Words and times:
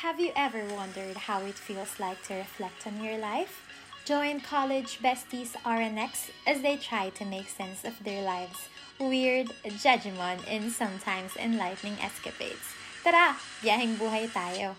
Have 0.00 0.18
you 0.18 0.32
ever 0.34 0.64
wondered 0.72 1.14
how 1.28 1.42
it 1.44 1.60
feels 1.60 2.00
like 2.00 2.22
to 2.24 2.34
reflect 2.34 2.86
on 2.86 3.04
your 3.04 3.18
life? 3.18 3.68
Join 4.06 4.40
college 4.40 4.98
besties 5.04 5.52
RNX 5.60 6.30
as 6.46 6.62
they 6.62 6.78
try 6.78 7.10
to 7.10 7.24
make 7.26 7.50
sense 7.50 7.84
of 7.84 7.92
their 8.02 8.24
lives' 8.24 8.72
weird, 8.98 9.52
judgment, 9.76 10.40
and 10.48 10.72
sometimes 10.72 11.36
enlightening 11.36 12.00
escapades. 12.00 12.64
Tara, 13.04 13.36
biyaheng 13.60 14.00
buhay 14.00 14.24
tayo! 14.32 14.72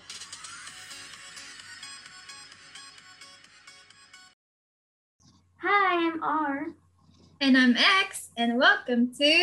Hi, 5.61 6.01
I'm 6.01 6.17
R. 6.17 6.73
And 7.37 7.53
I'm 7.61 7.77
X, 7.77 8.33
and 8.41 8.57
welcome 8.57 9.13
to 9.21 9.33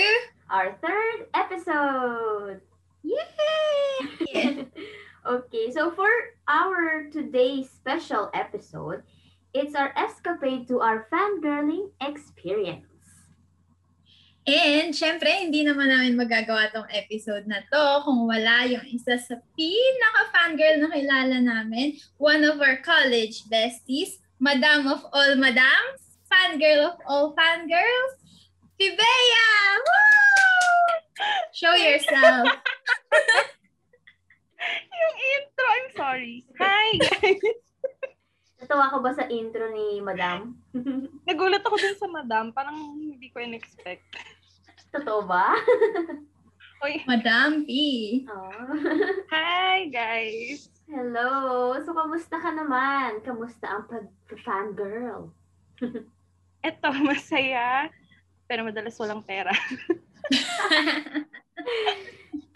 Our 0.50 0.74
third 0.82 1.30
episode. 1.38 2.66
Yay! 3.06 4.66
okay, 5.28 5.70
so 5.70 5.92
for 5.92 6.08
our 6.48 7.04
today's 7.12 7.68
special 7.68 8.32
episode, 8.32 9.04
it's 9.52 9.76
our 9.76 9.92
escapade 9.96 10.66
to 10.68 10.80
our 10.80 11.06
fangirling 11.12 11.92
experience. 12.00 12.88
And 14.48 14.96
syempre, 14.96 15.28
hindi 15.28 15.60
naman 15.60 15.92
namin 15.92 16.16
magagawa 16.16 16.72
tong 16.72 16.88
episode 16.88 17.44
na 17.44 17.60
to 17.68 18.08
kung 18.08 18.24
wala 18.24 18.64
yung 18.64 18.88
isa 18.88 19.20
sa 19.20 19.36
pinaka-fangirl 19.52 20.80
na 20.80 20.88
kilala 20.88 21.36
namin, 21.44 22.00
one 22.16 22.40
of 22.48 22.56
our 22.64 22.80
college 22.80 23.44
besties, 23.52 24.24
Madam 24.40 24.88
of 24.88 25.04
all 25.12 25.36
madams, 25.36 26.16
fangirl 26.32 26.94
of 26.94 26.96
all 27.04 27.36
fangirls, 27.36 28.16
Pibea! 28.80 29.48
Woo! 29.84 30.08
Show 31.52 31.74
yourself. 31.76 32.48
yung 34.90 35.16
intro, 35.16 35.66
I'm 35.66 35.88
sorry. 35.94 36.36
Hi, 36.58 36.86
guys. 36.98 37.42
Natawa 38.58 38.90
ka 38.90 38.98
ba 38.98 39.10
sa 39.14 39.24
intro 39.30 39.70
ni 39.70 40.02
Madam? 40.02 40.58
Nagulat 41.28 41.62
ako 41.62 41.78
dun 41.78 41.96
sa 41.96 42.08
madam. 42.10 42.50
Parang 42.50 42.98
hindi 42.98 43.30
ko 43.30 43.38
in-expect. 43.38 44.18
Totoo 44.90 45.22
ba? 45.22 45.54
Oy, 46.82 47.02
Madam 47.06 47.66
P. 47.66 47.70
oh. 48.30 48.70
hi, 49.34 49.90
guys. 49.90 50.70
Hello! 50.86 51.74
So, 51.82 51.90
kamusta 51.90 52.38
ka 52.38 52.54
naman? 52.54 53.18
Kamusta 53.26 53.66
ang 53.66 53.84
pag-fangirl? 53.90 55.30
Eto, 56.62 56.88
masaya. 57.02 57.90
Pero 58.46 58.64
madalas 58.64 58.96
walang 58.96 59.22
pera. 59.22 59.52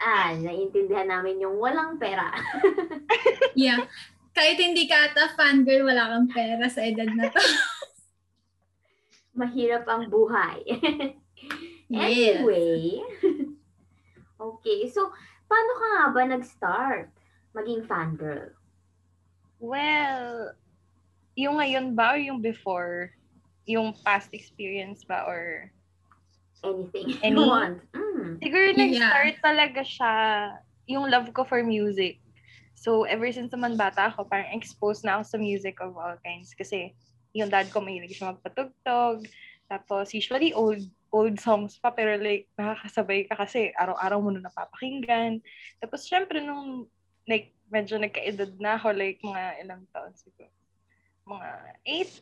Ah, 0.03 0.35
naiintindihan 0.35 1.07
namin 1.07 1.39
yung 1.39 1.55
walang 1.55 1.95
pera. 1.95 2.27
yeah. 3.55 3.87
Kahit 4.35 4.59
hindi 4.59 4.83
ka 4.83 5.07
ata 5.07 5.31
fangirl, 5.39 5.87
wala 5.87 6.11
kang 6.11 6.27
pera 6.27 6.67
sa 6.67 6.83
edad 6.83 7.07
na 7.07 7.31
to. 7.31 7.39
Mahirap 9.39 9.87
ang 9.87 10.11
buhay. 10.11 10.59
Anyway, 11.93 13.05
okay. 14.41 14.89
So, 14.89 15.13
paano 15.45 15.71
ka 15.77 15.85
nga 15.93 16.05
ba 16.09 16.21
nag-start 16.25 17.13
maging 17.53 17.85
fangirl? 17.85 18.49
Well, 19.61 20.57
yung 21.37 21.61
ngayon 21.61 21.93
ba 21.93 22.17
or 22.17 22.17
yung 22.17 22.41
before? 22.41 23.13
Yung 23.69 23.93
past 24.01 24.33
experience 24.33 25.05
ba 25.05 25.29
or... 25.29 25.69
Anything 26.63 27.07
Any- 27.21 27.35
you 27.35 27.47
want. 27.47 27.77
Mm. 27.91 28.39
Siguro 28.39 28.65
Yeah. 28.71 28.79
nag-start 28.79 29.35
talaga 29.43 29.81
siya 29.83 30.11
yung 30.87 31.07
love 31.11 31.31
ko 31.35 31.43
for 31.43 31.63
music. 31.63 32.19
So, 32.75 33.03
ever 33.07 33.31
since 33.31 33.51
naman 33.51 33.79
bata 33.79 34.11
ako, 34.11 34.27
parang 34.27 34.51
exposed 34.55 35.07
na 35.07 35.19
ako 35.19 35.23
sa 35.23 35.37
music 35.39 35.79
of 35.79 35.95
all 35.95 36.17
kinds. 36.23 36.51
Kasi 36.51 36.91
yung 37.31 37.47
dad 37.47 37.71
ko 37.71 37.79
mahilig 37.79 38.15
siya 38.15 38.35
magpatugtog. 38.35 39.23
Tapos, 39.71 40.11
usually 40.11 40.51
old 40.51 40.83
old 41.13 41.37
songs 41.37 41.77
pa, 41.77 41.93
pero 41.93 42.17
like, 42.17 42.49
nakakasabay 42.57 43.29
ka 43.29 43.37
kasi 43.37 43.69
araw-araw 43.77 44.17
mo 44.17 44.33
na 44.33 44.49
napapakinggan. 44.49 45.39
Tapos, 45.77 46.09
syempre, 46.09 46.41
nung 46.41 46.89
like, 47.29 47.53
medyo 47.71 47.95
nagkaedad 48.01 48.57
na 48.59 48.75
ako, 48.75 48.91
like, 48.91 49.21
mga 49.23 49.63
ilang 49.63 49.85
taon 49.93 50.11
siguro. 50.17 50.51
Mga 51.23 51.49
8, 51.87 52.19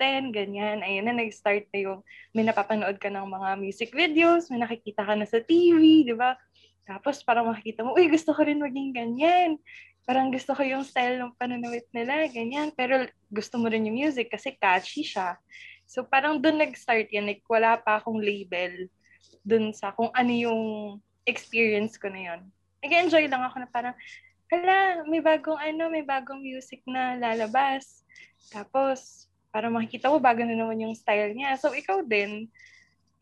10, 0.00 0.32
ganyan. 0.32 0.78
Ayun 0.80 1.04
na, 1.04 1.12
nag-start 1.12 1.68
na 1.72 1.78
yung 1.84 2.00
may 2.32 2.44
napapanood 2.44 2.96
ka 2.96 3.12
ng 3.12 3.28
mga 3.28 3.48
music 3.60 3.92
videos, 3.92 4.48
may 4.48 4.60
nakikita 4.60 5.04
ka 5.04 5.12
na 5.12 5.28
sa 5.28 5.44
TV, 5.44 6.08
di 6.08 6.16
ba? 6.16 6.40
Tapos 6.88 7.20
parang 7.20 7.52
makikita 7.52 7.84
mo, 7.84 7.92
uy, 7.92 8.08
gusto 8.08 8.32
ko 8.32 8.40
rin 8.42 8.58
maging 8.58 8.96
ganyan. 8.96 9.60
Parang 10.08 10.32
gusto 10.32 10.56
ko 10.56 10.64
yung 10.64 10.82
style 10.82 11.20
ng 11.20 11.36
pananawit 11.36 11.86
nila, 11.92 12.26
ganyan. 12.32 12.72
Pero 12.72 13.04
gusto 13.28 13.60
mo 13.60 13.68
rin 13.68 13.84
yung 13.86 13.94
music 13.94 14.32
kasi 14.32 14.56
catchy 14.56 15.04
siya. 15.04 15.36
So 15.84 16.02
parang 16.08 16.40
doon 16.40 16.64
nag-start 16.64 17.12
yan. 17.12 17.28
Like, 17.28 17.44
wala 17.46 17.76
pa 17.76 18.00
akong 18.00 18.18
label 18.18 18.88
doon 19.44 19.76
sa 19.76 19.92
kung 19.92 20.08
ano 20.16 20.32
yung 20.32 20.62
experience 21.28 22.00
ko 22.00 22.08
na 22.08 22.20
yun. 22.32 22.40
Nag-enjoy 22.80 23.28
lang 23.28 23.44
ako 23.44 23.56
na 23.60 23.68
parang, 23.68 23.94
hala, 24.50 25.06
may 25.06 25.22
bagong 25.22 25.56
ano, 25.56 25.88
may 25.88 26.02
bagong 26.02 26.42
music 26.42 26.82
na 26.84 27.14
lalabas. 27.14 28.02
Tapos, 28.50 29.30
parang 29.54 29.74
makikita 29.74 30.10
mo, 30.10 30.18
bago 30.18 30.42
na 30.42 30.58
naman 30.58 30.82
yung 30.82 30.94
style 30.98 31.30
niya. 31.32 31.54
So, 31.54 31.70
ikaw 31.70 32.02
din, 32.02 32.50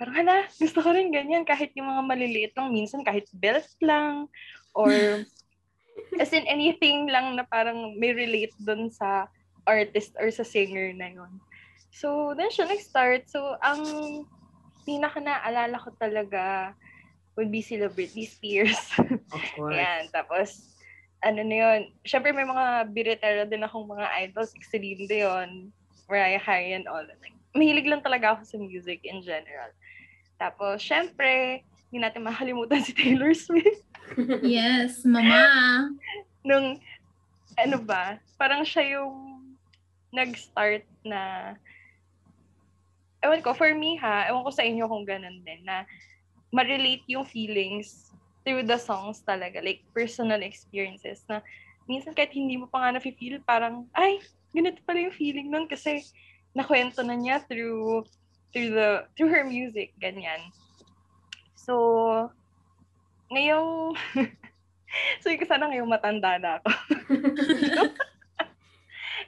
parang 0.01 0.25
hala, 0.25 0.49
gusto 0.57 0.81
ko 0.81 0.89
rin 0.97 1.13
ganyan. 1.13 1.45
Kahit 1.45 1.77
yung 1.77 1.89
mga 1.89 2.03
maliliit 2.09 2.53
lang, 2.57 2.73
minsan 2.73 3.05
kahit 3.05 3.29
belt 3.37 3.69
lang, 3.85 4.25
or 4.73 4.93
as 6.23 6.33
in 6.33 6.49
anything 6.49 7.11
lang 7.13 7.37
na 7.37 7.45
parang 7.45 7.93
may 8.01 8.17
relate 8.17 8.55
dun 8.63 8.89
sa 8.89 9.29
artist 9.69 10.17
or 10.17 10.33
sa 10.33 10.47
singer 10.47 10.97
na 10.97 11.13
yun. 11.13 11.33
So, 11.93 12.33
then 12.33 12.49
siya 12.49 12.73
nag-start. 12.73 13.29
So, 13.29 13.59
ang 13.61 13.85
pinaka 14.89 15.21
naalala 15.21 15.77
ko 15.77 15.93
talaga 16.01 16.73
would 17.37 17.53
be 17.53 17.61
sila 17.61 17.93
Britney 17.93 18.25
Spears. 18.25 18.79
Of 19.29 19.45
course. 19.57 19.77
Yan, 19.77 20.09
tapos, 20.09 20.78
ano 21.23 21.41
na 21.43 21.57
yun, 21.57 21.81
syempre 22.07 22.31
may 22.31 22.47
mga 22.47 22.95
biritera 22.95 23.43
din 23.43 23.67
akong 23.67 23.91
mga 23.91 24.07
idols, 24.29 24.55
like 24.55 24.67
Celine 24.71 25.07
Dion, 25.11 25.51
Mariah 26.07 26.43
Carey 26.43 26.73
and 26.79 26.87
all. 26.87 27.03
Like, 27.03 27.35
mahilig 27.59 27.91
lang 27.91 28.05
talaga 28.07 28.39
ako 28.39 28.43
sa 28.47 28.57
music 28.63 29.03
in 29.03 29.21
general. 29.27 29.75
Tapos, 30.39 30.79
syempre, 30.79 31.63
hindi 31.91 31.99
natin 31.99 32.23
makalimutan 32.23 32.85
si 32.87 32.95
Taylor 32.95 33.35
Swift. 33.35 33.83
Yes, 34.41 35.05
mama. 35.05 35.93
Nung, 36.41 36.81
ano 37.61 37.77
ba, 37.77 38.17
parang 38.41 38.65
siya 38.65 38.97
yung 38.97 39.45
nag-start 40.15 40.89
na, 41.05 41.53
ewan 43.21 43.45
ko, 43.45 43.53
for 43.53 43.69
me 43.77 44.01
ha, 44.01 44.33
ewan 44.33 44.47
ko 44.47 44.51
sa 44.55 44.65
inyo 44.65 44.89
kung 44.89 45.05
ganun 45.05 45.45
din, 45.45 45.61
na 45.61 45.85
ma-relate 46.49 47.05
yung 47.05 47.29
feelings 47.29 48.09
through 48.49 48.65
the 48.65 48.81
songs 48.81 49.21
talaga, 49.21 49.61
like 49.61 49.85
personal 49.93 50.41
experiences 50.41 51.21
na 51.29 51.45
minsan 51.85 52.17
kahit 52.17 52.33
hindi 52.33 52.57
mo 52.57 52.65
pa 52.65 52.81
nga 52.81 52.97
na-feel, 52.97 53.45
parang, 53.45 53.85
ay, 53.93 54.25
ganito 54.57 54.81
pala 54.89 55.05
yung 55.05 55.13
feeling 55.13 55.53
nun 55.53 55.69
kasi 55.69 56.01
nakwento 56.57 57.05
na 57.05 57.13
niya 57.13 57.45
through 57.45 58.09
through 58.57 58.73
the 58.73 59.05
through 59.13 59.29
her 59.29 59.45
music 59.45 59.93
ganyan. 60.01 60.41
So 61.53 62.33
ngayong 63.29 63.93
so 65.21 65.29
yung 65.29 65.45
sana 65.45 65.69
ngayong 65.69 65.93
matanda 65.93 66.41
na 66.41 66.57
ako. 66.59 66.69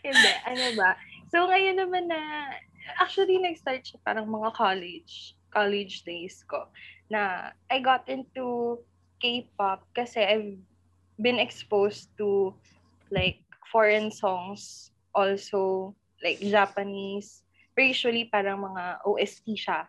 Hindi 0.08 0.30
ano 0.48 0.66
ba? 0.80 0.96
So 1.28 1.44
ngayon 1.44 1.76
naman 1.76 2.08
na 2.08 2.48
actually 2.96 3.36
nag-start 3.36 3.84
siya 3.84 4.00
parang 4.00 4.24
mga 4.24 4.56
college 4.56 5.36
college 5.52 6.08
days 6.08 6.40
ko 6.48 6.72
na 7.12 7.52
I 7.68 7.84
got 7.84 8.08
into 8.08 8.80
K-pop 9.20 9.84
kasi 9.92 10.24
I've 10.24 10.56
been 11.20 11.38
exposed 11.38 12.08
to 12.16 12.56
like 13.12 13.44
foreign 13.68 14.10
songs 14.10 14.90
also 15.12 15.92
like 16.24 16.40
Japanese 16.40 17.44
pero 17.76 17.92
usually 17.92 18.26
parang 18.26 18.64
mga 18.64 19.04
OST 19.06 19.46
siya 19.54 19.86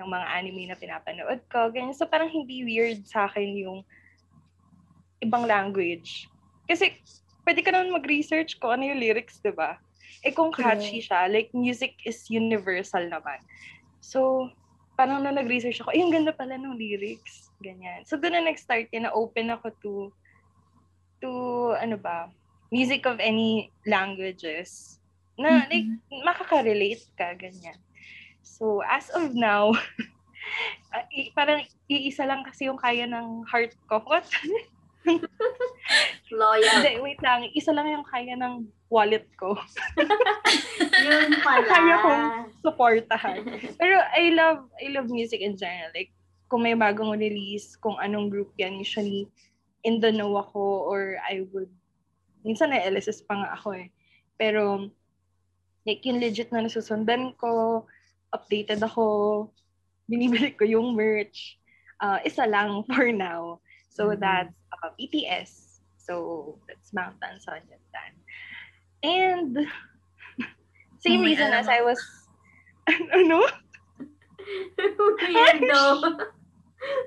ng 0.00 0.08
mga 0.08 0.26
anime 0.32 0.62
na 0.66 0.76
pinapanood 0.80 1.44
ko 1.52 1.68
ganyan 1.68 1.94
so 1.94 2.08
parang 2.08 2.32
hindi 2.32 2.64
weird 2.64 3.04
sa 3.04 3.28
akin 3.28 3.52
yung 3.60 3.80
ibang 5.20 5.44
language 5.44 6.26
kasi 6.64 6.96
pwede 7.50 7.66
ka 7.66 7.74
naman 7.74 7.90
mag-research 7.90 8.62
ko 8.62 8.70
ano 8.70 8.86
yung 8.86 9.02
lyrics, 9.02 9.42
di 9.42 9.50
ba? 9.50 9.82
Eh 10.22 10.30
kung 10.30 10.54
catchy 10.54 11.02
siya, 11.02 11.26
like 11.26 11.50
music 11.50 11.98
is 12.06 12.30
universal 12.30 13.02
naman. 13.10 13.42
So, 13.98 14.50
parang 15.00 15.24
nung 15.24 15.32
nag-research 15.32 15.80
ako, 15.80 15.96
ay, 15.96 16.04
ang 16.04 16.12
ganda 16.12 16.36
pala 16.36 16.60
ng 16.60 16.76
lyrics. 16.76 17.48
Ganyan. 17.56 18.04
So, 18.04 18.20
doon 18.20 18.36
na 18.36 18.52
nag-start 18.52 18.92
yan, 18.92 19.08
na-open 19.08 19.48
ako 19.48 19.66
to, 19.80 19.92
to, 21.24 21.30
ano 21.80 21.96
ba, 21.96 22.28
music 22.68 23.08
of 23.08 23.16
any 23.16 23.72
languages. 23.88 25.00
Na, 25.40 25.64
Mhm. 25.64 25.68
like, 25.72 25.88
makaka-relate 26.20 27.00
ka, 27.16 27.32
ganyan. 27.32 27.80
So, 28.44 28.84
as 28.84 29.08
of 29.16 29.32
now, 29.32 29.72
ah, 30.92 31.08
parang 31.32 31.64
iisa 31.88 32.28
lang 32.28 32.44
kasi 32.44 32.68
yung 32.68 32.76
kaya 32.76 33.08
ng 33.08 33.48
heart 33.48 33.72
ko. 33.88 34.04
What? 34.04 34.28
Loyal. 36.30 36.82
Hindi, 36.82 37.02
wait 37.02 37.20
lang. 37.24 37.48
Isa 37.56 37.74
lang 37.74 37.90
yung 37.90 38.06
kaya 38.06 38.36
ng 38.38 38.68
wallet 38.92 39.26
ko. 39.34 39.58
Yun 41.04 41.30
pala. 41.44 41.66
Kaya 41.66 41.94
kong 42.02 42.26
supportahan. 42.62 43.40
Pero 43.78 43.96
I 44.14 44.34
love, 44.34 44.68
I 44.78 44.86
love 44.94 45.08
music 45.10 45.40
in 45.40 45.56
general. 45.56 45.90
Like, 45.94 46.12
kung 46.50 46.66
may 46.66 46.74
bagong 46.74 47.14
release, 47.14 47.78
kung 47.78 47.96
anong 48.02 48.30
group 48.30 48.50
yan, 48.58 48.78
usually 48.78 49.30
in 49.86 50.02
the 50.02 50.10
know 50.10 50.34
ako 50.36 50.90
or 50.90 51.16
I 51.22 51.46
would, 51.54 51.70
minsan 52.44 52.74
na 52.74 52.82
LSS 52.82 53.24
pa 53.24 53.38
nga 53.38 53.50
ako 53.54 53.78
eh. 53.78 53.88
Pero, 54.36 54.90
like, 55.86 56.02
yung 56.04 56.18
legit 56.18 56.50
na 56.50 56.66
nasusundan 56.66 57.38
ko, 57.38 57.86
updated 58.34 58.82
ako, 58.82 59.48
binibili 60.10 60.50
ko 60.54 60.66
yung 60.66 60.98
merch. 60.98 61.58
Uh, 62.02 62.18
isa 62.26 62.48
lang 62.48 62.82
for 62.90 63.14
now. 63.14 63.62
So, 63.90 64.14
Mhm. 64.14 64.22
that's 64.22 64.54
uh, 64.72 64.90
BTS. 64.96 65.82
So, 65.98 66.14
that's 66.70 66.94
Bangtan 66.94 67.42
Sonyeondan. 67.42 68.12
And, 69.02 69.52
same 71.04 71.20
may 71.20 71.34
reason 71.34 71.50
as 71.52 71.66
I 71.68 71.82
was, 71.82 71.98
ano? 73.18 73.44
Weirdo. 75.20 75.82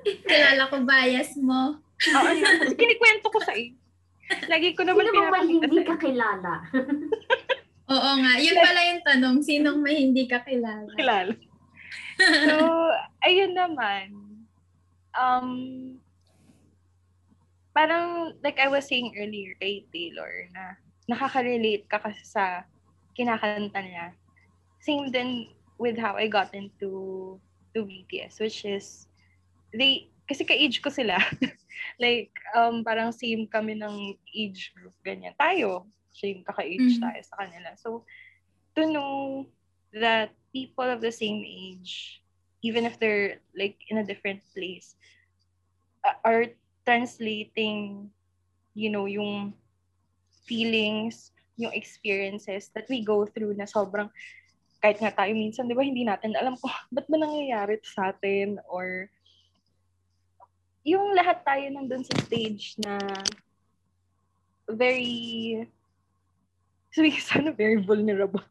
Kilala 0.04 0.70
ko 0.70 0.76
bias 0.86 1.34
mo. 1.40 1.82
Oo, 1.82 2.28
ano? 2.30 2.46
Kinikwento 2.78 3.26
ko 3.32 3.38
sa 3.42 3.52
iyo. 3.56 3.74
Lagi 4.48 4.72
ko 4.72 4.86
naman 4.86 5.04
Sino 5.04 5.28
ba 5.28 5.40
hindi 5.44 5.80
ka 5.84 5.94
kilala? 6.00 6.52
Oo 7.92 8.10
nga. 8.24 8.32
Yun 8.40 8.56
pala 8.56 8.80
yung 8.88 9.02
tanong. 9.04 9.36
Sinong 9.44 9.78
may 9.84 10.00
hindi 10.00 10.24
ka 10.24 10.40
kilala? 10.46 10.88
kilala. 10.96 11.34
So, 12.16 12.54
ayun 13.26 13.52
naman. 13.52 14.38
Um, 15.12 15.48
parang, 17.74 18.38
like 18.42 18.58
I 18.58 18.68
was 18.70 18.86
saying 18.86 19.14
earlier 19.18 19.58
kay 19.60 19.84
Taylor, 19.92 20.48
na 20.54 20.78
nakaka-relate 21.10 21.84
ka 21.90 21.98
kasi 22.00 22.22
sa 22.24 22.64
kinakanta 23.18 23.82
niya. 23.82 24.14
Same 24.80 25.10
din 25.10 25.50
with 25.76 25.98
how 25.98 26.14
I 26.16 26.28
got 26.30 26.54
into 26.54 27.36
to 27.74 27.78
BTS, 27.82 28.38
which 28.40 28.64
is, 28.64 29.10
they, 29.74 30.08
kasi 30.30 30.46
ka-age 30.46 30.80
ko 30.80 30.88
sila. 30.88 31.18
like, 32.02 32.30
um, 32.54 32.86
parang 32.86 33.10
same 33.12 33.46
kami 33.50 33.74
ng 33.74 34.14
age 34.30 34.72
group, 34.78 34.94
ganyan. 35.04 35.34
Tayo, 35.36 35.90
same 36.14 36.46
kaka-age 36.46 37.02
Mhm. 37.02 37.02
tayo 37.02 37.20
sa 37.26 37.36
kanila. 37.42 37.74
So, 37.76 38.06
to 38.78 38.86
know 38.86 39.46
that 39.94 40.30
people 40.54 40.86
of 40.86 41.02
the 41.02 41.10
same 41.12 41.42
age, 41.42 42.22
even 42.62 42.86
if 42.86 42.98
they're 42.98 43.42
like 43.58 43.78
in 43.90 43.98
a 43.98 44.06
different 44.06 44.40
place, 44.54 44.94
are 46.24 46.54
translating, 46.84 48.08
you 48.76 48.92
know, 48.92 49.08
yung 49.08 49.56
feelings, 50.44 51.32
yung 51.56 51.72
experiences 51.72 52.70
that 52.76 52.84
we 52.92 53.00
go 53.00 53.24
through 53.24 53.56
na 53.56 53.64
sobrang, 53.64 54.08
kahit 54.84 55.00
nga 55.00 55.12
tayo 55.16 55.32
minsan, 55.32 55.64
di 55.64 55.72
ba, 55.72 55.80
hindi 55.80 56.04
natin 56.04 56.36
alam 56.36 56.60
kung 56.60 56.70
ba't 56.94 57.08
ba 57.08 57.16
nangyayari 57.16 57.80
sa 57.82 58.12
atin 58.12 58.60
or 58.68 59.08
yung 60.84 61.16
lahat 61.16 61.40
tayo 61.40 61.64
nandun 61.72 62.04
sa 62.04 62.12
stage 62.20 62.76
na 62.84 63.00
very, 64.68 65.64
sabi 66.92 67.16
ko 67.16 67.20
sana 67.24 67.50
very 67.56 67.80
vulnerable. 67.80 68.44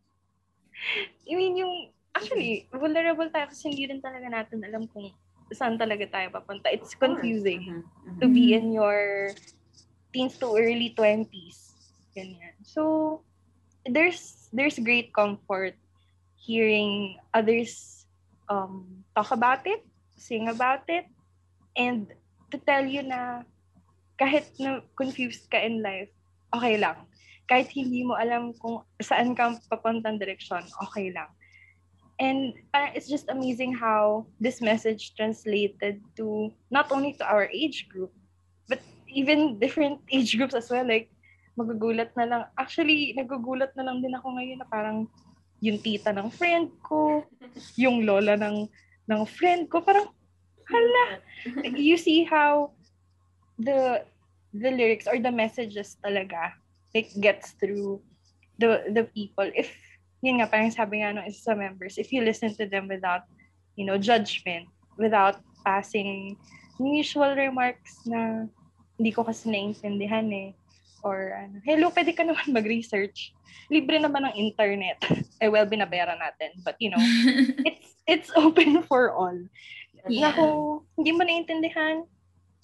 I 1.29 1.37
mean, 1.37 1.61
yung, 1.61 1.93
actually, 2.17 2.65
vulnerable 2.73 3.29
tayo 3.29 3.53
kasi 3.53 3.69
hindi 3.69 3.85
rin 3.85 4.01
talaga 4.01 4.25
natin 4.25 4.65
alam 4.65 4.89
kung 4.89 5.13
saan 5.53 5.77
talaga 5.79 6.05
tayo 6.09 6.29
papunta. 6.33 6.69
It's 6.69 6.93
confusing 6.97 7.85
Mhm. 8.05 8.19
to 8.21 8.25
be 8.29 8.53
in 8.53 8.73
your 8.73 9.31
teens 10.13 10.37
to 10.41 10.53
early 10.53 10.93
20s. 10.93 11.73
Ganyan. 12.13 12.53
So, 12.61 13.21
there's 13.85 14.49
there's 14.53 14.77
great 14.77 15.09
comfort 15.09 15.73
hearing 16.37 17.17
others 17.33 18.05
um, 18.47 19.03
talk 19.15 19.31
about 19.31 19.65
it, 19.65 19.81
sing 20.13 20.47
about 20.51 20.85
it, 20.91 21.07
and 21.73 22.11
to 22.51 22.57
tell 22.61 22.85
you 22.85 23.01
na 23.01 23.47
kahit 24.19 24.45
na 24.61 24.85
confused 24.93 25.49
ka 25.49 25.57
in 25.57 25.81
life, 25.81 26.11
okay 26.53 26.77
lang. 26.77 27.09
Kahit 27.49 27.73
hindi 27.73 28.05
mo 28.05 28.13
alam 28.15 28.53
kung 28.55 28.85
saan 29.01 29.33
ka 29.33 29.57
papuntang 29.67 30.21
direksyon, 30.21 30.63
okay 30.85 31.09
lang. 31.09 31.27
And 32.23 32.55
parang 32.71 32.95
it's 32.95 33.11
just 33.11 33.27
amazing 33.27 33.75
how 33.75 34.23
this 34.39 34.63
message 34.63 35.11
translated 35.19 35.99
to 36.15 36.55
not 36.71 36.87
only 36.87 37.19
to 37.19 37.27
our 37.27 37.51
age 37.51 37.91
group, 37.91 38.15
but 38.71 38.79
even 39.11 39.59
different 39.59 39.99
age 40.15 40.31
groups 40.39 40.55
as 40.55 40.71
well. 40.71 40.87
Like, 40.87 41.11
magugulat 41.59 42.15
na 42.15 42.23
lang. 42.23 42.43
Actually, 42.55 43.11
nagugulat 43.19 43.75
na 43.75 43.83
lang 43.83 43.99
din 43.99 44.15
ako 44.15 44.39
ngayon 44.39 44.63
na 44.63 44.67
parang 44.71 45.11
yung 45.59 45.83
tita 45.83 46.15
ng 46.15 46.31
friend 46.31 46.71
ko, 46.79 47.27
yung 47.75 48.07
lola 48.07 48.39
ng 48.39 48.71
ng 49.11 49.21
friend 49.27 49.67
ko, 49.67 49.83
parang 49.83 50.07
hala. 50.71 51.19
You 51.75 51.99
see 51.99 52.23
how 52.23 52.71
the 53.59 54.07
the 54.55 54.71
lyrics 54.71 55.11
or 55.11 55.19
the 55.19 55.33
messages 55.33 55.97
talaga 55.99 56.55
like 56.93 57.09
gets 57.19 57.57
through 57.57 57.99
the 58.61 58.85
the 58.93 59.03
people 59.11 59.49
if 59.57 59.73
yun 60.23 60.39
nga 60.39 60.47
parang 60.47 60.71
sabi 60.71 61.03
nga 61.03 61.11
ng 61.11 61.27
isa 61.27 61.51
sa 61.51 61.53
members 61.53 61.99
if 61.99 62.15
you 62.15 62.23
listen 62.23 62.55
to 62.55 62.63
them 62.63 62.87
without 62.87 63.27
you 63.75 63.83
know 63.83 63.99
judgment 63.99 64.63
without 64.95 65.43
passing 65.67 66.39
usual 66.79 67.35
remarks 67.35 67.99
na 68.07 68.47
hindi 68.95 69.11
ko 69.11 69.27
kasi 69.27 69.51
naintindihan 69.51 70.25
eh 70.31 70.55
or 71.03 71.35
ano. 71.35 71.59
Hello 71.67 71.91
pwede 71.91 72.15
ka 72.15 72.23
naman 72.23 72.47
mag-research. 72.55 73.35
Libre 73.67 73.99
naman 73.99 74.23
ng 74.31 74.35
internet. 74.39 74.97
Eh 75.43 75.51
well 75.51 75.67
binabayaran 75.67 76.15
natin 76.23 76.55
but 76.63 76.79
you 76.79 76.87
know 76.87 77.01
it's 77.67 77.99
it's 78.07 78.29
open 78.39 78.79
for 78.87 79.11
all. 79.11 79.35
Na 80.07 80.31
Yeah. 80.31 80.35
kung 80.35 80.87
hindi 80.95 81.11
mo 81.11 81.27
naintindihan 81.27 82.07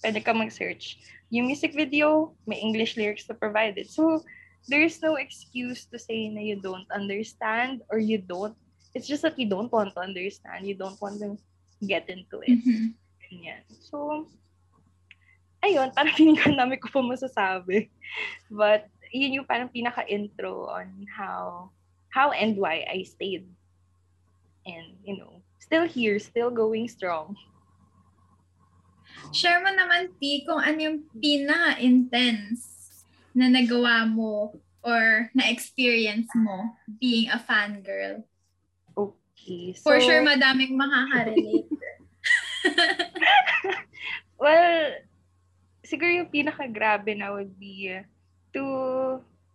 pwede 0.00 0.24
ka 0.24 0.32
mag-search. 0.32 0.96
Yung 1.28 1.46
music 1.46 1.76
video, 1.76 2.32
may 2.48 2.56
English 2.58 2.96
lyrics 2.96 3.28
na 3.28 3.36
provided. 3.36 3.86
So, 3.86 4.24
there's 4.68 5.00
no 5.02 5.16
excuse 5.16 5.86
to 5.88 5.98
say 5.98 6.28
na 6.28 6.40
you 6.40 6.60
don't 6.60 6.88
understand 6.92 7.82
or 7.88 7.98
you 7.98 8.18
don't. 8.18 8.56
It's 8.94 9.06
just 9.06 9.22
that 9.22 9.38
you 9.38 9.48
don't 9.48 9.70
want 9.70 9.94
to 9.94 10.00
understand. 10.02 10.66
You 10.66 10.74
don't 10.74 11.00
want 11.00 11.20
to 11.22 11.38
get 11.86 12.10
into 12.10 12.42
it. 12.42 12.58
Mhm. 12.58 12.98
Ganyan. 13.22 13.62
So, 13.78 14.26
ayun, 15.62 15.94
parang 15.94 16.16
feeling 16.18 16.36
ko 16.36 16.50
namin 16.50 16.82
ko 16.82 16.90
pa 16.90 17.00
masasabi. 17.00 17.88
But, 18.50 18.90
yun 19.14 19.42
yung 19.42 19.48
parang 19.48 19.70
pinaka-intro 19.70 20.66
on 20.66 21.06
how, 21.06 21.70
how 22.10 22.34
and 22.34 22.58
why 22.58 22.82
I 22.86 23.06
stayed. 23.06 23.46
And, 24.66 24.98
you 25.06 25.16
know, 25.18 25.42
still 25.62 25.86
here, 25.86 26.18
still 26.18 26.50
going 26.50 26.90
strong. 26.90 27.38
Share 29.30 29.62
mo 29.62 29.70
naman, 29.70 30.14
T, 30.18 30.42
kung 30.42 30.58
ano 30.58 30.78
yung 30.78 30.98
pinaka-intense 31.14 32.79
na 33.34 33.48
nagawa 33.48 34.06
mo 34.08 34.54
or 34.80 35.28
na-experience 35.36 36.28
mo 36.34 36.74
being 36.98 37.28
a 37.28 37.38
fangirl. 37.38 38.24
Okay. 38.96 39.76
So, 39.76 39.92
For 39.92 40.00
sure, 40.00 40.24
madaming 40.24 40.74
makaka-relate. 40.76 41.68
Well, 44.40 44.96
siguro 45.84 46.24
yung 46.24 46.32
pinaka-grabe 46.32 47.12
na 47.12 47.36
would 47.36 47.52
be 47.60 47.92
to 48.56 48.64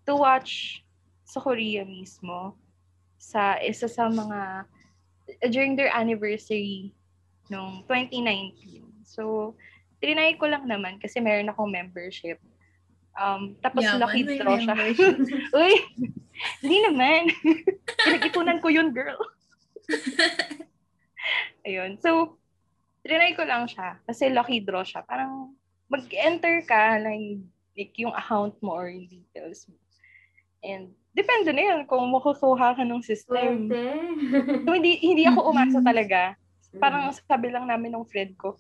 to 0.06 0.14
watch 0.14 0.86
sa 1.26 1.42
Korea 1.42 1.82
mismo 1.82 2.54
sa 3.18 3.58
isa 3.58 3.90
sa 3.90 4.06
mga 4.06 4.70
during 5.50 5.74
their 5.74 5.90
anniversary 5.90 6.94
nung 7.50 7.82
2019. 7.90 8.86
So, 9.02 9.58
trinay 9.98 10.38
ko 10.38 10.54
lang 10.54 10.70
naman 10.70 11.02
kasi 11.02 11.18
meron 11.18 11.50
akong 11.50 11.74
membership. 11.74 12.38
Um, 13.16 13.56
tapos 13.64 13.88
Yaman, 13.88 14.00
lucky 14.04 14.22
draw 14.28 14.60
siya. 14.60 14.76
Uy, 15.56 15.74
hindi 16.60 16.78
naman. 16.84 17.32
Pinag-ipunan 18.04 18.60
ko 18.60 18.68
yun, 18.68 18.92
girl. 18.92 19.20
Ayun. 21.68 21.96
So, 22.04 22.36
trinay 23.08 23.34
ko 23.40 23.48
lang 23.48 23.72
siya 23.72 24.04
kasi 24.04 24.30
lucky 24.30 24.60
draw 24.60 24.84
siya. 24.84 25.08
Parang 25.08 25.56
mag-enter 25.88 26.66
ka 26.68 27.00
like, 27.00 27.40
like 27.80 27.96
yung 27.96 28.12
account 28.12 28.60
mo 28.60 28.76
or 28.76 28.92
yung 28.92 29.08
details 29.08 29.64
mo. 29.72 29.80
And 30.66 30.92
depende 31.16 31.56
na 31.56 31.64
yun 31.72 31.80
kung 31.88 32.04
makukuha 32.12 32.76
ka 32.76 32.84
ng 32.84 33.00
system. 33.00 33.72
Swerte. 33.72 34.66
So, 34.68 34.76
hindi, 34.76 35.00
hindi 35.00 35.24
ako 35.24 35.56
umasa 35.56 35.80
talaga. 35.90 36.36
Parang 36.76 37.16
sabi 37.16 37.48
lang 37.48 37.72
namin 37.72 37.96
ng 37.96 38.04
friend 38.12 38.36
ko, 38.36 38.60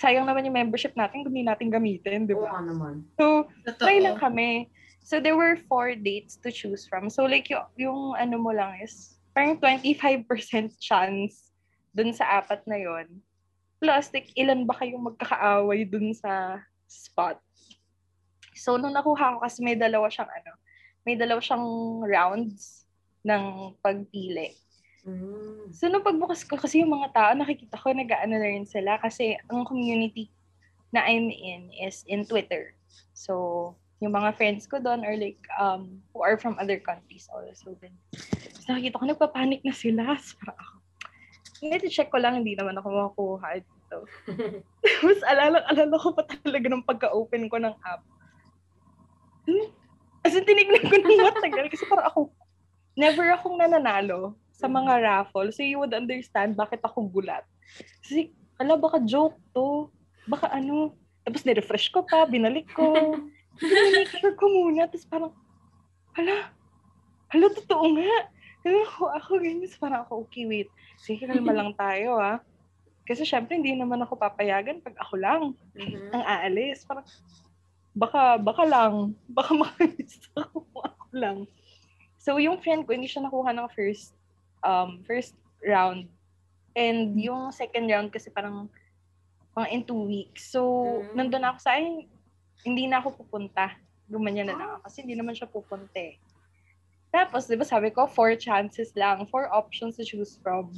sayang 0.00 0.24
naman 0.24 0.48
yung 0.48 0.56
membership 0.56 0.96
natin 0.96 1.20
kung 1.20 1.36
hindi 1.36 1.44
natin 1.44 1.68
gamitin, 1.68 2.24
di 2.24 2.32
Oo 2.32 2.48
ba? 2.48 2.56
nga 2.56 2.64
naman. 2.64 3.04
So, 3.20 3.44
Totoo. 3.68 3.84
try 3.84 4.00
lang 4.00 4.16
kami. 4.16 4.72
So, 5.04 5.20
there 5.20 5.36
were 5.36 5.60
four 5.68 5.92
dates 5.92 6.40
to 6.40 6.48
choose 6.48 6.88
from. 6.88 7.12
So, 7.12 7.28
like, 7.28 7.52
yung, 7.52 7.68
yung 7.76 8.00
ano 8.16 8.40
mo 8.40 8.56
lang 8.56 8.80
is, 8.80 9.20
parang 9.36 9.60
25% 9.60 10.24
chance 10.80 11.52
dun 11.92 12.16
sa 12.16 12.40
apat 12.40 12.64
na 12.64 12.80
yon 12.80 13.20
Plus, 13.76 14.08
like, 14.16 14.32
ilan 14.40 14.64
ba 14.64 14.80
kayong 14.80 15.04
magkakaaway 15.12 15.84
dun 15.84 16.16
sa 16.16 16.64
spot? 16.88 17.36
So, 18.56 18.80
nung 18.80 18.96
nakuha 18.96 19.36
ko 19.36 19.38
kasi 19.44 19.60
may 19.60 19.76
dalawa 19.76 20.08
siyang 20.08 20.28
ano, 20.28 20.52
may 21.04 21.16
dalawa 21.16 21.40
siyang 21.40 21.64
rounds 22.04 22.88
ng 23.24 23.76
pagpili. 23.84 24.56
Mm. 25.06 25.72
So, 25.72 25.88
nung 25.88 26.04
pagbukas 26.04 26.44
ko, 26.44 26.60
kasi 26.60 26.84
yung 26.84 26.92
mga 26.92 27.12
tao, 27.16 27.30
nakikita 27.32 27.80
ko, 27.80 27.92
nag-ano 27.92 28.36
na 28.36 28.48
rin 28.48 28.68
sila 28.68 29.00
kasi 29.00 29.36
ang 29.48 29.64
community 29.64 30.28
na 30.92 31.06
I'm 31.06 31.30
in 31.30 31.72
is 31.72 32.04
in 32.04 32.26
Twitter. 32.28 32.76
So, 33.16 33.74
yung 34.00 34.16
mga 34.16 34.36
friends 34.36 34.64
ko 34.68 34.80
doon 34.80 35.04
are 35.04 35.16
like, 35.16 35.40
um, 35.56 36.00
who 36.12 36.24
are 36.24 36.36
from 36.36 36.56
other 36.60 36.80
countries 36.80 37.28
also. 37.32 37.76
Then, 37.80 37.96
so, 38.60 38.76
nakikita 38.76 39.00
ko, 39.00 39.06
nagpapanik 39.08 39.64
na 39.64 39.72
sila. 39.72 40.16
So, 40.20 40.36
ako, 40.44 40.74
hindi, 41.64 41.88
check 41.92 42.12
ko 42.12 42.20
lang, 42.20 42.40
hindi 42.40 42.56
naman 42.56 42.76
ako 42.76 42.88
makakuha 42.88 43.60
dito. 43.60 43.98
Tapos, 44.84 45.20
alala, 45.24 45.64
alala 45.68 45.96
ko 45.96 46.12
pa 46.12 46.24
talaga 46.28 46.66
nung 46.68 46.84
pagka-open 46.84 47.48
ko 47.48 47.56
ng 47.56 47.74
app. 47.84 48.04
Hmm? 49.48 49.68
As 50.20 50.36
in, 50.36 50.44
tinignan 50.44 50.84
ko 50.84 50.92
ng 51.00 51.24
matagal 51.24 51.72
kasi 51.72 51.84
parang 51.88 52.08
ako, 52.12 52.20
never 52.92 53.32
akong 53.32 53.56
nananalo 53.56 54.36
sa 54.60 54.68
mga 54.68 55.00
raffle. 55.00 55.48
So, 55.48 55.64
you 55.64 55.80
would 55.80 55.96
understand 55.96 56.52
bakit 56.54 56.84
ako 56.84 57.08
gulat. 57.08 57.48
Kasi, 58.04 58.36
ala, 58.60 58.76
baka 58.76 59.00
joke 59.00 59.40
to. 59.56 59.88
Baka 60.28 60.52
ano. 60.52 60.92
Tapos, 61.24 61.48
nirefresh 61.48 61.88
ko 61.88 62.04
pa, 62.04 62.28
binalik 62.28 62.68
ko. 62.76 62.92
Sure 64.20 64.32
ko 64.36 64.46
muna. 64.48 64.88
Tapos 64.88 65.04
parang, 65.04 65.32
hala, 66.16 66.48
hala, 67.28 67.46
totoo 67.52 67.92
nga. 67.98 68.14
Ano 68.64 68.78
ako, 68.84 69.02
ako 69.16 69.30
ganyan. 69.40 69.68
So, 69.68 69.80
parang 69.80 70.04
ako, 70.04 70.24
okay, 70.28 70.44
wait. 70.44 70.68
Sige, 71.00 71.24
kalma 71.24 71.52
lang 71.52 71.72
tayo, 71.76 72.16
ah. 72.16 72.40
Kasi 73.04 73.26
syempre, 73.26 73.56
hindi 73.58 73.74
naman 73.74 74.00
ako 74.00 74.16
papayagan 74.16 74.80
pag 74.80 74.94
ako 75.02 75.14
lang 75.18 75.42
Mhm. 75.74 76.14
ang 76.14 76.24
aalis. 76.24 76.86
Parang, 76.86 77.04
baka, 77.92 78.38
baka 78.38 78.62
lang. 78.64 79.18
Baka 79.28 79.50
makamiss 79.60 80.20
ako 80.36 80.64
ako 80.78 81.06
lang. 81.12 81.38
So, 82.20 82.36
yung 82.36 82.60
friend 82.60 82.84
ko, 82.84 82.92
hindi 82.92 83.08
siya 83.08 83.24
nakuha 83.24 83.50
ng 83.50 83.68
first, 83.72 84.12
um, 84.64 85.02
first 85.04 85.36
round. 85.64 86.08
And 86.74 87.18
yung 87.18 87.50
second 87.50 87.90
round 87.90 88.14
kasi 88.14 88.30
parang, 88.30 88.70
mga 89.56 89.68
in 89.74 89.82
two 89.82 90.06
weeks. 90.06 90.54
So, 90.54 90.62
Mm. 91.10 91.14
nandun 91.18 91.44
ako 91.44 91.58
sa 91.58 91.74
akin, 91.74 92.06
hindi 92.62 92.84
na 92.86 93.02
ako 93.02 93.26
pupunta. 93.26 93.74
Gumanyan 94.06 94.46
na 94.50 94.56
lang 94.56 94.68
ako. 94.78 94.86
Kasi 94.86 94.96
hindi 95.02 95.18
naman 95.18 95.34
siya 95.34 95.50
pupunta 95.50 95.98
eh. 95.98 96.16
Tapos, 97.10 97.50
di 97.50 97.58
ba 97.58 97.66
sabi 97.66 97.90
ko, 97.90 98.06
four 98.06 98.38
chances 98.38 98.94
lang. 98.94 99.26
Four 99.26 99.50
options 99.50 99.98
to 99.98 100.06
choose 100.06 100.38
from. 100.38 100.70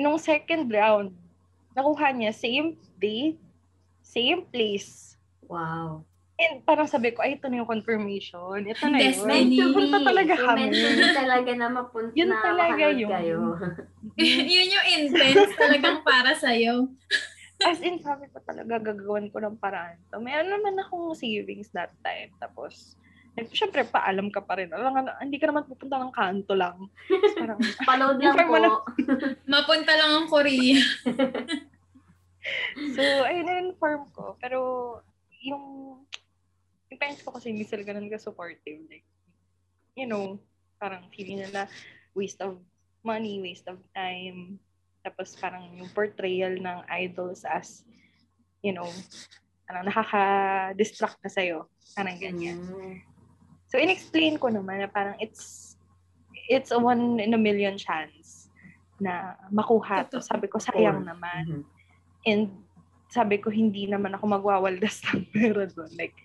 Nung 0.00 0.16
second 0.16 0.72
round, 0.72 1.12
nakuha 1.76 2.08
niya 2.16 2.32
same 2.32 2.80
day, 2.96 3.36
same 4.00 4.48
place. 4.48 5.20
Wow. 5.44 6.08
And 6.40 6.64
parang 6.64 6.88
sabi 6.88 7.12
ko, 7.12 7.20
ay, 7.20 7.36
ito 7.36 7.52
na 7.52 7.60
yung 7.60 7.68
confirmation. 7.68 8.64
Ito 8.64 8.84
na 8.88 8.96
yun. 8.96 9.12
Destiny. 9.12 9.56
Pupunta 9.60 9.98
talaga 10.00 10.34
kami. 10.40 10.72
be 10.72 11.12
talaga 11.12 11.50
na 11.52 11.66
mapunta 11.68 12.16
Yun 12.16 12.28
na 12.32 12.40
talaga 12.40 12.84
yun. 12.88 13.10
kayo. 13.12 13.38
Yun 14.56 14.68
yung 14.72 14.86
intense 14.96 15.52
talagang 15.60 16.00
para 16.00 16.32
sa'yo. 16.32 16.88
As 17.60 17.76
in, 17.84 18.00
sabi 18.00 18.24
ko 18.32 18.40
talaga, 18.40 18.80
gagawin 18.80 19.28
ko 19.28 19.36
ng 19.36 19.60
paraan. 19.60 20.00
So, 20.08 20.16
may 20.16 20.32
ano 20.32 20.56
naman 20.56 20.80
akong 20.80 21.12
savings 21.12 21.68
that 21.76 21.92
time. 22.00 22.32
Tapos, 22.40 22.96
like, 23.36 23.52
syempre, 23.52 23.84
paalam 23.84 24.32
ka 24.32 24.40
pa 24.40 24.56
rin. 24.56 24.72
Alam 24.72 25.04
hindi 25.20 25.36
ka 25.36 25.52
naman 25.52 25.68
pupunta 25.68 26.00
ng 26.00 26.08
kanto 26.16 26.56
lang. 26.56 26.88
Tapos 27.04 27.32
parang, 27.36 27.60
Paload 27.88 28.16
lang 28.16 28.48
mo 28.48 28.56
na- 28.56 28.80
po. 28.80 28.88
Mapunta 29.44 29.92
lang 29.92 30.10
ang 30.24 30.28
Korea. 30.32 30.80
so, 32.96 33.02
ayun, 33.28 33.76
inform 33.76 34.08
ko. 34.16 34.40
Pero, 34.40 34.58
yung, 35.44 35.64
yung 36.90 36.98
parents 36.98 37.22
ko 37.22 37.30
kasi 37.30 37.54
hindi 37.54 37.62
sila 37.64 37.86
ganun 37.86 38.10
ka-supportive. 38.10 38.82
Like, 38.90 39.06
you 39.94 40.10
know, 40.10 40.42
parang 40.82 41.06
feeling 41.14 41.38
nila 41.38 41.70
waste 42.18 42.42
of 42.42 42.58
money, 43.06 43.38
waste 43.38 43.70
of 43.70 43.78
time. 43.94 44.58
Tapos 45.06 45.38
parang 45.38 45.70
yung 45.78 45.88
portrayal 45.94 46.58
ng 46.58 46.78
idols 46.90 47.46
as, 47.46 47.86
you 48.60 48.74
know, 48.74 48.90
ano, 49.70 49.86
nakaka-distract 49.86 51.22
na 51.22 51.30
sa'yo. 51.30 51.70
Parang 51.94 52.18
ganyan. 52.18 52.58
Mm. 52.58 52.98
So, 53.70 53.78
in-explain 53.78 54.34
ko 54.42 54.50
naman 54.50 54.82
na 54.82 54.90
parang 54.90 55.14
it's 55.22 55.78
it's 56.50 56.74
a 56.74 56.78
one 56.82 57.22
in 57.22 57.30
a 57.30 57.38
million 57.38 57.78
chance 57.78 58.50
na 58.98 59.38
makuha 59.54 60.10
to. 60.10 60.18
Sabi 60.18 60.50
ko, 60.50 60.58
sayang 60.58 61.06
naman. 61.06 61.42
Mhm. 61.46 61.62
And 62.26 62.42
sabi 63.10 63.38
ko, 63.38 63.48
hindi 63.48 63.86
naman 63.86 64.18
ako 64.18 64.26
magwawaldas 64.26 65.02
ng 65.14 65.30
pera 65.30 65.70
doon. 65.70 65.90
Like, 65.94 66.18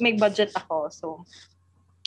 may 0.00 0.14
budget 0.16 0.52
ako. 0.56 0.88
So, 0.92 1.06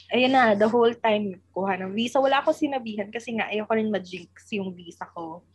ayun 0.09 0.33
na, 0.33 0.57
the 0.57 0.65
whole 0.65 0.93
time, 0.97 1.37
kuha 1.53 1.77
ng 1.77 1.93
visa. 1.93 2.17
Wala 2.17 2.41
ako 2.41 2.53
sinabihan 2.53 3.09
kasi 3.13 3.37
nga, 3.37 3.49
ayoko 3.49 3.73
rin 3.77 3.93
ma-jinx 3.93 4.49
yung 4.53 4.73
visa 4.73 5.05
ko. 5.13 5.45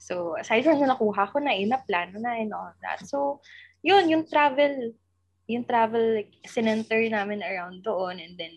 So, 0.00 0.36
aside 0.40 0.64
from 0.64 0.80
na 0.80 0.96
nakuha 0.96 1.28
ko 1.28 1.36
na, 1.40 1.52
ina 1.52 1.80
plano 1.84 2.16
na 2.16 2.40
and 2.40 2.52
all 2.56 2.72
that. 2.80 3.04
So, 3.04 3.44
yun, 3.84 4.08
yung 4.08 4.24
travel, 4.24 4.96
yung 5.44 5.68
travel, 5.68 6.24
like, 6.24 6.32
sinenter 6.48 7.00
namin 7.12 7.44
around 7.44 7.84
doon 7.84 8.16
and 8.20 8.34
then, 8.40 8.56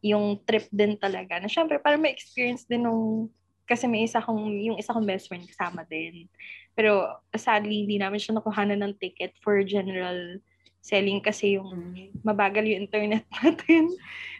yung 0.00 0.40
trip 0.48 0.64
din 0.72 0.96
talaga. 0.96 1.36
Na 1.36 1.48
syempre, 1.48 1.76
para 1.76 2.00
may 2.00 2.12
experience 2.16 2.64
din 2.64 2.88
nung, 2.88 3.28
kasi 3.68 3.84
may 3.84 4.08
isa 4.08 4.18
kong, 4.18 4.48
yung 4.48 4.80
isa 4.80 4.96
kong 4.96 5.04
best 5.04 5.28
friend 5.28 5.44
kasama 5.44 5.84
din. 5.84 6.24
Pero 6.72 7.20
sadly, 7.36 7.84
hindi 7.84 8.00
namin 8.00 8.16
siya 8.16 8.40
nakuhanan 8.40 8.80
ng 8.80 8.96
ticket 8.96 9.36
for 9.44 9.60
general 9.60 10.40
selling 10.80 11.20
kasi 11.20 11.60
yung 11.60 11.68
Mm. 11.70 12.24
mabagal 12.24 12.64
yung 12.64 12.88
internet 12.88 13.24
natin. 13.40 13.92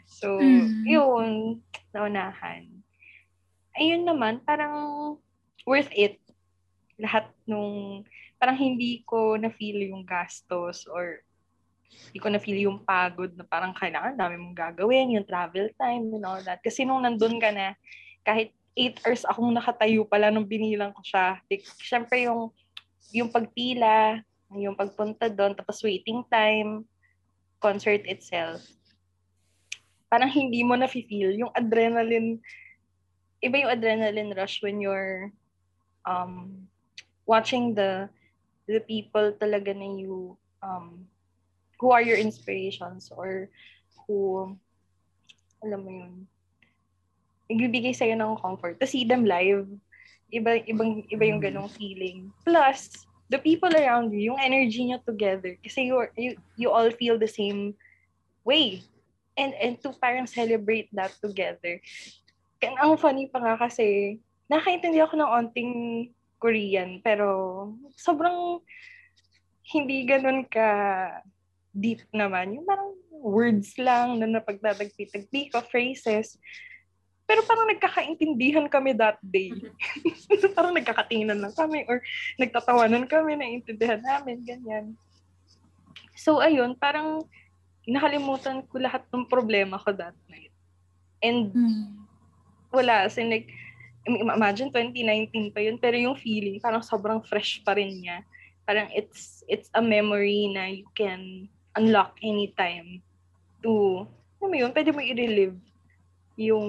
So, 0.09 0.41
Mm. 0.41 0.85
yun, 0.85 1.29
naunahan. 1.93 2.67
Ayun 3.77 4.03
naman, 4.03 4.43
parang 4.43 5.17
worth 5.63 5.93
it. 5.95 6.19
Lahat 6.99 7.31
nung, 7.47 8.03
parang 8.37 8.57
hindi 8.57 9.05
ko 9.07 9.37
na-feel 9.37 9.93
yung 9.93 10.03
gastos 10.03 10.85
or 10.91 11.23
hindi 12.11 12.19
ko 12.19 12.29
na-feel 12.33 12.59
yung 12.67 12.83
pagod 12.83 13.31
na 13.39 13.47
parang 13.47 13.71
kailangan 13.77 14.19
dami 14.19 14.35
mong 14.41 14.57
gagawin, 14.57 15.15
yung 15.15 15.27
travel 15.29 15.71
time 15.79 16.11
and 16.11 16.25
all 16.27 16.41
that. 16.43 16.59
Kasi 16.65 16.83
nung 16.83 17.05
nandun 17.05 17.39
ka 17.39 17.55
na, 17.55 17.77
kahit 18.27 18.51
8 18.75 18.99
hours 19.05 19.23
akong 19.27 19.53
nakatayo 19.55 20.03
pala 20.07 20.31
nung 20.31 20.47
binilang 20.47 20.91
ko 20.95 21.03
siya. 21.05 21.39
Like, 21.47 21.63
syempre 21.79 22.27
yung, 22.27 22.51
yung 23.15 23.31
pagpila, 23.31 24.23
yung 24.55 24.75
pagpunta 24.75 25.31
doon, 25.31 25.55
tapos 25.55 25.83
waiting 25.83 26.27
time, 26.27 26.87
concert 27.63 28.03
itself. 28.09 28.65
Parang 30.11 30.31
hindi 30.31 30.67
mo 30.67 30.75
na-feel 30.75 31.39
yung 31.39 31.53
adrenaline, 31.55 32.43
iba 33.39 33.57
yung 33.63 33.73
adrenaline 33.73 34.35
rush 34.35 34.59
when 34.65 34.83
you're 34.83 35.31
um, 36.03 36.67
watching 37.29 37.75
the 37.77 38.11
the 38.67 38.83
people 38.83 39.35
talaga 39.39 39.75
na 39.75 39.87
you 39.99 40.35
um, 40.63 41.07
who 41.79 41.91
are 41.91 42.03
your 42.03 42.19
inspirations 42.19 43.11
or 43.15 43.51
who 44.07 44.51
alam 45.63 45.81
mo 45.83 45.91
yun 45.91 46.15
nagbibigay 47.51 47.91
sa'yo 47.91 48.15
ng 48.15 48.39
comfort 48.39 48.79
to 48.79 48.87
see 48.87 49.03
them 49.03 49.27
live. 49.27 49.67
Iba 50.31 50.63
ibang 50.71 51.03
iba 51.11 51.25
yung 51.27 51.43
ganong 51.43 51.67
feeling. 51.75 52.31
Plus 52.47 53.10
the 53.31 53.39
people 53.39 53.71
around 53.71 54.11
you 54.11 54.35
yung 54.35 54.41
energy 54.43 54.85
nyo 54.85 54.99
together 55.07 55.55
kasi 55.63 55.89
you 55.89 55.97
are- 55.97 56.15
you 56.19 56.35
you 56.59 56.69
all 56.69 56.91
feel 56.91 57.17
the 57.17 57.31
same 57.31 57.73
way 58.43 58.83
and 59.39 59.55
and 59.57 59.79
to 59.79 59.95
parang 60.03 60.27
celebrate 60.27 60.91
that 60.91 61.15
together 61.23 61.79
and 62.61 62.75
ang 62.77 62.99
funny 62.99 63.31
pa 63.31 63.39
nga 63.39 63.55
kasi 63.57 64.19
nakaintindi 64.51 64.99
ako 64.99 65.15
ng 65.17 65.31
onting 65.31 65.73
Korean 66.43 66.99
pero 67.01 67.29
sobrang 67.95 68.59
hindi 69.71 70.03
ganun 70.03 70.43
ka 70.51 70.67
deep 71.71 72.03
naman. 72.11 72.59
Yung 72.59 72.67
parang 72.67 72.95
words 73.11 73.79
lang 73.79 74.19
na 74.19 74.27
napagdadagpi-tagpi 74.27 75.55
ka, 75.55 75.63
phrases. 75.63 76.39
Pero 77.31 77.47
parang 77.47 77.71
nagkakaintindihan 77.71 78.67
kami 78.67 78.91
that 78.99 79.23
day. 79.23 79.55
parang 80.59 80.75
nagkakatingnan 80.75 81.39
lang 81.39 81.55
kami 81.55 81.87
or 81.87 82.03
nagtatawanan 82.35 83.07
kami, 83.07 83.39
naiintindihan 83.39 84.03
namin, 84.03 84.43
ganyan. 84.43 84.99
So, 86.19 86.43
ayun, 86.43 86.75
parang 86.75 87.23
nakalimutan 87.87 88.67
ko 88.67 88.83
lahat 88.83 89.07
ng 89.15 89.31
problema 89.31 89.79
ko 89.79 89.95
that 89.95 90.19
night. 90.27 90.51
And 91.23 91.55
Mm. 91.55 92.03
wala, 92.75 93.07
as 93.07 93.15
in 93.15 93.31
like, 93.31 93.47
imagine 94.11 94.75
2019 94.75 95.55
pa 95.55 95.63
yun, 95.63 95.79
pero 95.79 95.95
yung 95.95 96.19
feeling, 96.19 96.59
parang 96.59 96.83
sobrang 96.83 97.23
fresh 97.23 97.63
pa 97.63 97.79
rin 97.79 97.95
niya. 97.95 98.27
Parang 98.67 98.91
it's, 98.91 99.47
it's 99.47 99.71
a 99.71 99.79
memory 99.79 100.51
na 100.51 100.67
you 100.67 100.91
can 100.99 101.47
unlock 101.79 102.19
anytime 102.27 102.99
to, 103.63 104.03
ano 104.43 104.47
mo 104.51 104.57
yun, 104.59 104.75
pwede 104.75 104.91
mo 104.91 104.99
i-relive 104.99 105.55
yung 106.41 106.67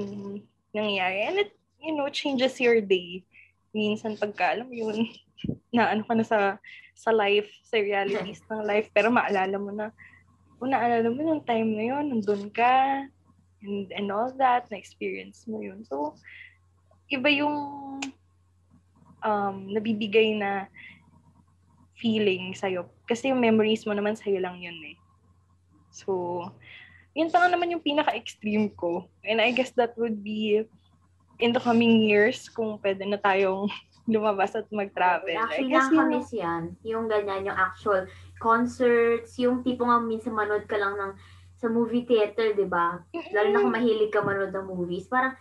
nangyayari. 0.76 1.28
And 1.28 1.38
it, 1.44 1.52
you 1.80 1.94
know, 1.96 2.08
changes 2.10 2.60
your 2.60 2.80
day. 2.82 3.24
Minsan 3.72 4.20
pagka, 4.20 4.56
alam 4.56 4.68
mo 4.68 4.76
yun, 4.76 5.08
na 5.76 5.92
ano 5.92 6.04
ka 6.04 6.14
na 6.16 6.26
sa, 6.26 6.60
sa 6.96 7.12
life, 7.12 7.50
sa 7.64 7.80
realities 7.80 8.44
ng 8.52 8.64
life, 8.64 8.92
pero 8.92 9.08
maalala 9.10 9.56
mo 9.56 9.72
na, 9.72 9.90
kung 10.62 10.72
naalala 10.72 11.10
mo 11.10 11.20
yung 11.26 11.42
time 11.42 11.74
na 11.74 11.84
yun, 11.90 12.06
nandun 12.12 12.54
ka, 12.54 13.06
and, 13.66 13.90
and 13.94 14.08
all 14.14 14.30
that, 14.38 14.70
na-experience 14.70 15.46
mo 15.50 15.58
yun. 15.62 15.82
So, 15.88 16.14
iba 17.10 17.30
yung 17.34 17.58
um, 19.26 19.56
nabibigay 19.74 20.38
na 20.38 20.70
feeling 21.98 22.54
sa'yo. 22.58 22.90
Kasi 23.06 23.30
yung 23.30 23.42
memories 23.42 23.86
mo 23.86 23.94
naman 23.94 24.18
sa'yo 24.18 24.42
lang 24.42 24.58
yun 24.58 24.78
eh. 24.86 24.98
So, 25.94 26.46
yun 27.12 27.30
pa 27.30 27.44
nga 27.44 27.50
naman 27.52 27.72
yung 27.72 27.84
pinaka-extreme 27.84 28.72
ko. 28.76 29.08
And 29.24 29.44
I 29.44 29.52
guess 29.52 29.72
that 29.76 29.96
would 30.00 30.24
be 30.24 30.64
in 31.42 31.52
the 31.52 31.60
coming 31.60 32.06
years 32.06 32.48
kung 32.48 32.80
pwede 32.80 33.04
na 33.04 33.20
tayong 33.20 33.68
lumabas 34.12 34.56
at 34.56 34.68
mag-travel. 34.72 35.36
I 35.36 35.40
Actually, 35.40 35.72
guess 35.72 35.88
yun, 35.88 35.98
nakakamiss 35.98 36.32
yan. 36.34 36.64
Yung 36.88 37.06
ganyan, 37.12 37.48
yung 37.52 37.58
actual 37.58 38.08
concerts, 38.42 39.38
yung 39.38 39.62
tipo 39.62 39.86
nga 39.86 40.02
minsan 40.02 40.34
manood 40.34 40.66
ka 40.66 40.78
lang 40.80 40.98
ng 40.98 41.12
sa 41.62 41.70
movie 41.70 42.10
theater, 42.10 42.58
di 42.58 42.66
ba? 42.66 43.06
Lalo 43.30 43.48
na 43.54 43.62
kung 43.62 43.76
mahilig 43.76 44.10
ka 44.10 44.26
manood 44.26 44.50
ng 44.50 44.66
movies. 44.66 45.06
Parang, 45.06 45.38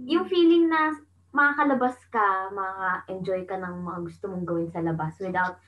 yung 0.00 0.24
feeling 0.24 0.72
na 0.72 0.96
makakalabas 1.36 2.00
ka, 2.08 2.48
maka-enjoy 2.48 3.44
ka 3.44 3.60
ng 3.60 3.84
mga 3.84 3.98
gusto 4.08 4.24
mong 4.32 4.46
gawin 4.48 4.70
sa 4.72 4.80
labas 4.80 5.12
without 5.20 5.60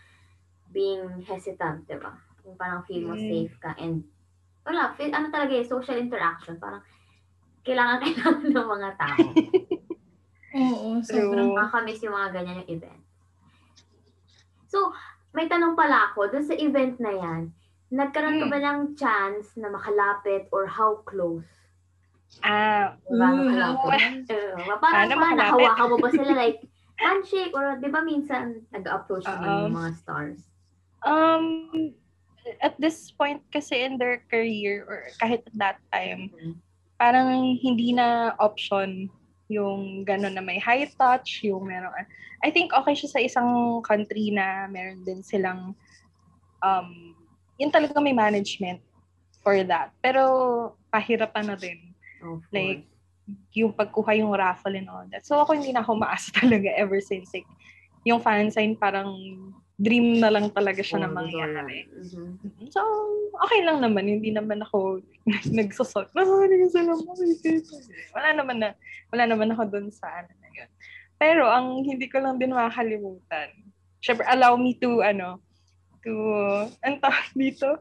being 0.73 1.21
hesitant, 1.29 1.85
di 1.85 2.01
ba? 2.01 2.17
Yung 2.49 2.57
parang 2.57 2.87
feel 2.89 3.05
mo 3.05 3.15
Mm. 3.15 3.29
safe 3.29 3.55
ka 3.61 3.77
and 3.77 4.07
wala, 4.67 4.93
feel, 4.99 5.15
ano 5.15 5.31
talaga 5.31 5.55
eh, 5.55 5.65
social 5.65 5.97
interaction. 5.97 6.59
Parang, 6.59 6.83
kailangan 7.63 7.99
kailangan 8.05 8.51
ng 8.51 8.69
mga 8.69 8.91
tao. 8.99 9.27
Oo, 10.57 10.89
sobrang. 11.03 11.55
Nakakamiss 11.55 12.03
yung 12.03 12.15
mga 12.15 12.31
ganyan 12.35 12.61
yung 12.63 12.71
event. 12.75 13.03
So, 14.67 14.91
may 15.31 15.47
tanong 15.47 15.79
pala 15.79 16.11
ako, 16.11 16.29
dun 16.33 16.43
sa 16.43 16.57
event 16.57 16.99
na 16.99 17.13
yan, 17.15 17.43
nagkaroon 17.89 18.43
ka 18.43 18.47
Hmm. 18.47 18.53
ba 18.53 18.59
ng 18.59 18.81
chance 18.99 19.55
na 19.55 19.71
makalapit 19.71 20.51
or 20.51 20.67
how 20.67 20.99
close? 21.07 21.47
ah, 22.43 22.99
Diba, 23.07 23.27
Ooh, 23.31 23.39
makalapit? 23.47 24.27
Uh, 24.27 24.77
parang 24.83 25.07
Paano 25.07 25.39
nahawakan 25.39 25.87
mo 25.87 25.97
ba 26.03 26.11
sila 26.11 26.33
like 26.35 26.59
handshake 26.97 27.53
or 27.55 27.77
di 27.79 27.89
ba 27.93 28.01
minsan 28.03 28.65
nag-approach 28.73 29.23
naman 29.29 29.47
Um, 29.47 29.63
yung 29.71 29.77
mga 29.77 29.91
stars? 30.01 30.41
um, 31.05 31.45
at 32.63 32.75
this 32.79 33.11
point 33.11 33.43
kasi 33.51 33.83
in 33.83 33.99
their 33.99 34.23
career 34.31 34.87
or 34.87 35.11
kahit 35.19 35.43
at 35.47 35.57
that 35.59 35.79
time, 35.93 36.31
parang 36.97 37.59
hindi 37.61 37.93
na 37.93 38.33
option 38.39 39.11
yung 39.47 40.03
gano'n 40.03 40.35
na 40.35 40.43
may 40.43 40.59
high 40.59 40.87
touch, 40.99 41.47
yung 41.47 41.67
meron. 41.67 41.93
I 42.43 42.51
think 42.51 42.75
okay 42.75 42.95
siya 42.95 43.11
sa 43.11 43.21
isang 43.23 43.51
country 43.83 44.35
na 44.35 44.67
meron 44.67 45.07
din 45.07 45.23
silang 45.23 45.75
um, 46.63 47.15
yun 47.57 47.73
talaga 47.73 47.97
may 48.03 48.13
management 48.13 48.83
for 49.41 49.63
that. 49.65 49.95
Pero 50.03 50.75
pahirapan 50.91 51.55
na 51.55 51.57
din 51.57 51.79
Of 52.23 52.43
like, 52.51 52.85
yung 53.55 53.75
pagkuha 53.75 54.19
yung 54.19 54.35
raffle 54.35 54.75
and 54.75 54.91
all 54.91 55.07
that. 55.11 55.27
So 55.27 55.39
ako 55.39 55.59
hindi 55.59 55.75
na 55.75 55.83
ako 55.83 55.99
maasa 55.99 56.31
talaga 56.41 56.71
ever 56.75 56.99
since 57.03 57.31
like, 57.35 57.49
yung 58.07 58.23
fan 58.23 58.51
sign 58.51 58.79
parang 58.79 59.11
dream 59.77 60.21
na 60.25 60.33
lang 60.33 60.49
talaga 60.49 60.81
siya 60.81 61.05
na 61.05 61.13
Oo, 61.13 61.17
mangyari. 61.21 61.85
Mhm. 61.93 62.41
Mhm. 62.41 62.67
So, 62.73 62.81
okay 63.45 63.61
lang 63.61 63.85
naman. 63.85 64.09
Hindi 64.09 64.33
naman 64.33 64.65
ako 64.65 65.05
nagsusot. 65.59 66.09
Nasari 66.17 66.57
ka 66.65 66.67
sila 66.73 66.97
makikita. 66.97 67.77
Wala 68.17 68.29
naman 68.33 68.57
na, 68.65 68.69
wala 69.13 69.25
naman 69.29 69.53
ako 69.53 69.63
dun 69.69 69.89
sa 69.93 70.25
ano 70.25 70.33
na 70.41 70.49
yun. 70.49 70.71
Pero, 71.21 71.45
ang 71.49 71.85
hindi 71.85 72.09
ko 72.09 72.21
lang 72.21 72.41
din 72.41 72.57
makakalimutan, 72.57 73.53
syempre, 74.01 74.25
allow 74.29 74.57
me 74.57 74.77
to, 74.77 75.01
ano, 75.05 75.41
to, 76.05 76.13
ang 76.85 76.97
tawag 77.01 77.29
dito, 77.37 77.81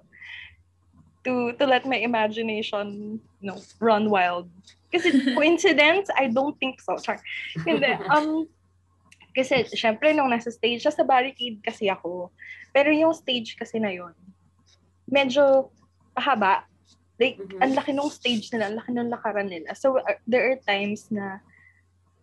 to, 1.23 1.51
to 1.55 1.63
let 1.67 1.83
my 1.87 1.99
imagination, 1.99 3.17
no, 3.39 3.59
run 3.79 4.07
wild. 4.11 4.47
Kasi 4.91 5.11
coincidence, 5.37 6.07
I 6.15 6.27
don't 6.31 6.55
think 6.59 6.79
so. 6.79 6.95
Char. 6.99 7.19
Hindi. 7.67 7.91
Um, 8.11 8.47
kasi, 9.35 9.67
syempre, 9.75 10.15
nung 10.15 10.31
nasa 10.31 10.47
stage, 10.47 10.79
sa 10.87 11.03
barricade 11.03 11.59
kasi 11.59 11.91
ako. 11.91 12.31
Pero 12.71 12.89
yung 12.95 13.11
stage 13.11 13.59
kasi 13.59 13.83
na 13.83 13.91
yun, 13.91 14.15
medyo 15.03 15.69
pahaba. 16.15 16.63
Like, 17.19 17.35
Mhm. 17.39 17.59
ang 17.59 17.73
laki 17.75 17.91
nung 17.91 18.11
stage 18.11 18.47
nila, 18.51 18.71
ang 18.71 18.79
laki 18.79 18.91
ng 18.95 19.11
lakaran 19.11 19.47
nila. 19.51 19.75
So, 19.75 19.99
uh, 19.99 20.19
there 20.23 20.47
are 20.51 20.59
times 20.63 21.11
na 21.11 21.43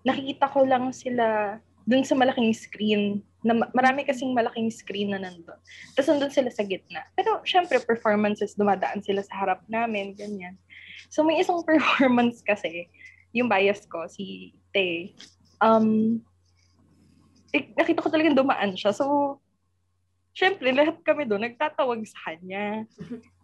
nakikita 0.04 0.48
ko 0.48 0.64
lang 0.64 0.90
sila 0.92 1.56
dun 1.84 2.04
sa 2.04 2.16
malaking 2.16 2.52
screen. 2.56 3.20
Na 3.44 3.56
ma- 3.56 3.72
marami 3.72 4.04
kasing 4.08 4.32
malaking 4.32 4.72
screen 4.72 5.12
na 5.12 5.20
nandun. 5.20 5.58
Tapos 5.96 6.08
nandun 6.08 6.32
sila 6.32 6.48
sa 6.48 6.64
gitna. 6.64 7.04
Pero, 7.16 7.40
syempre, 7.44 7.80
performances, 7.80 8.56
dumadaan 8.56 9.04
sila 9.04 9.20
sa 9.20 9.44
harap 9.44 9.60
namin, 9.68 10.16
ganyan. 10.16 10.56
So, 11.08 11.24
may 11.24 11.40
isang 11.40 11.60
performance 11.68 12.40
kasi, 12.40 12.88
yung 13.32 13.48
bias 13.48 13.84
ko, 13.88 14.04
si 14.08 14.52
Tay, 14.76 15.16
um, 15.60 16.20
eh, 17.52 17.68
nakita 17.76 18.00
ko 18.00 18.08
talagang 18.08 18.34
dumaan 18.34 18.72
siya. 18.72 18.96
So, 18.96 19.38
syempre, 20.32 20.72
lahat 20.72 21.04
kami 21.04 21.28
doon, 21.28 21.44
nagtatawag 21.44 22.00
sa 22.08 22.32
kanya. 22.32 22.88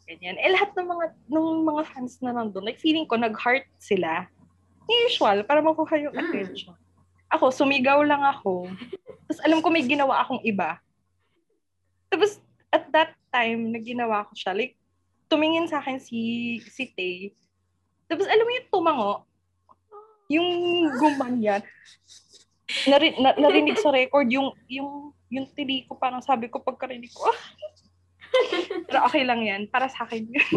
Ganyan. 0.08 0.40
Eh, 0.40 0.48
lahat 0.48 0.72
ng 0.72 0.88
mga, 0.88 1.04
ng 1.28 1.46
mga 1.68 1.82
fans 1.92 2.16
na 2.24 2.32
nandun, 2.32 2.64
like, 2.64 2.80
feeling 2.80 3.04
ko, 3.04 3.20
nag-heart 3.20 3.68
sila. 3.76 4.24
Usual, 4.88 5.44
para 5.44 5.60
makuha 5.60 6.00
yung 6.00 6.16
Mm. 6.16 6.22
attention. 6.24 6.72
Ako, 7.28 7.52
sumigaw 7.52 8.00
lang 8.00 8.24
ako. 8.24 8.72
Tapos, 9.28 9.40
alam 9.44 9.60
ko 9.60 9.68
may 9.68 9.84
ginawa 9.84 10.24
akong 10.24 10.40
iba. 10.40 10.80
Tapos, 12.08 12.40
at 12.72 12.88
that 12.88 13.12
time, 13.28 13.68
na 13.68 13.76
ginawa 13.76 14.24
ko 14.24 14.32
siya, 14.32 14.56
like, 14.56 14.80
tumingin 15.28 15.68
sa 15.68 15.84
akin 15.84 16.00
si, 16.00 16.56
si 16.64 16.88
Tay. 16.96 17.36
Tapos, 18.08 18.24
alam 18.24 18.48
mo 18.48 18.52
yung 18.56 18.68
tumango, 18.72 19.14
yung 20.32 20.48
gumanyan, 20.96 21.60
nari, 22.86 23.16
na, 23.18 23.34
narinig 23.34 23.80
sa 23.80 23.90
record 23.90 24.28
yung 24.30 24.54
yung 24.70 25.10
yung 25.28 25.46
tili 25.52 25.84
ko 25.88 25.96
parang 25.98 26.22
sabi 26.22 26.46
ko 26.46 26.62
pagkarinig 26.62 27.10
ko 27.12 27.28
ah. 27.28 27.40
pero 28.86 29.08
okay 29.08 29.24
lang 29.24 29.40
yan 29.42 29.66
para 29.68 29.88
sa 29.88 30.04
akin 30.04 30.28
yun 30.28 30.48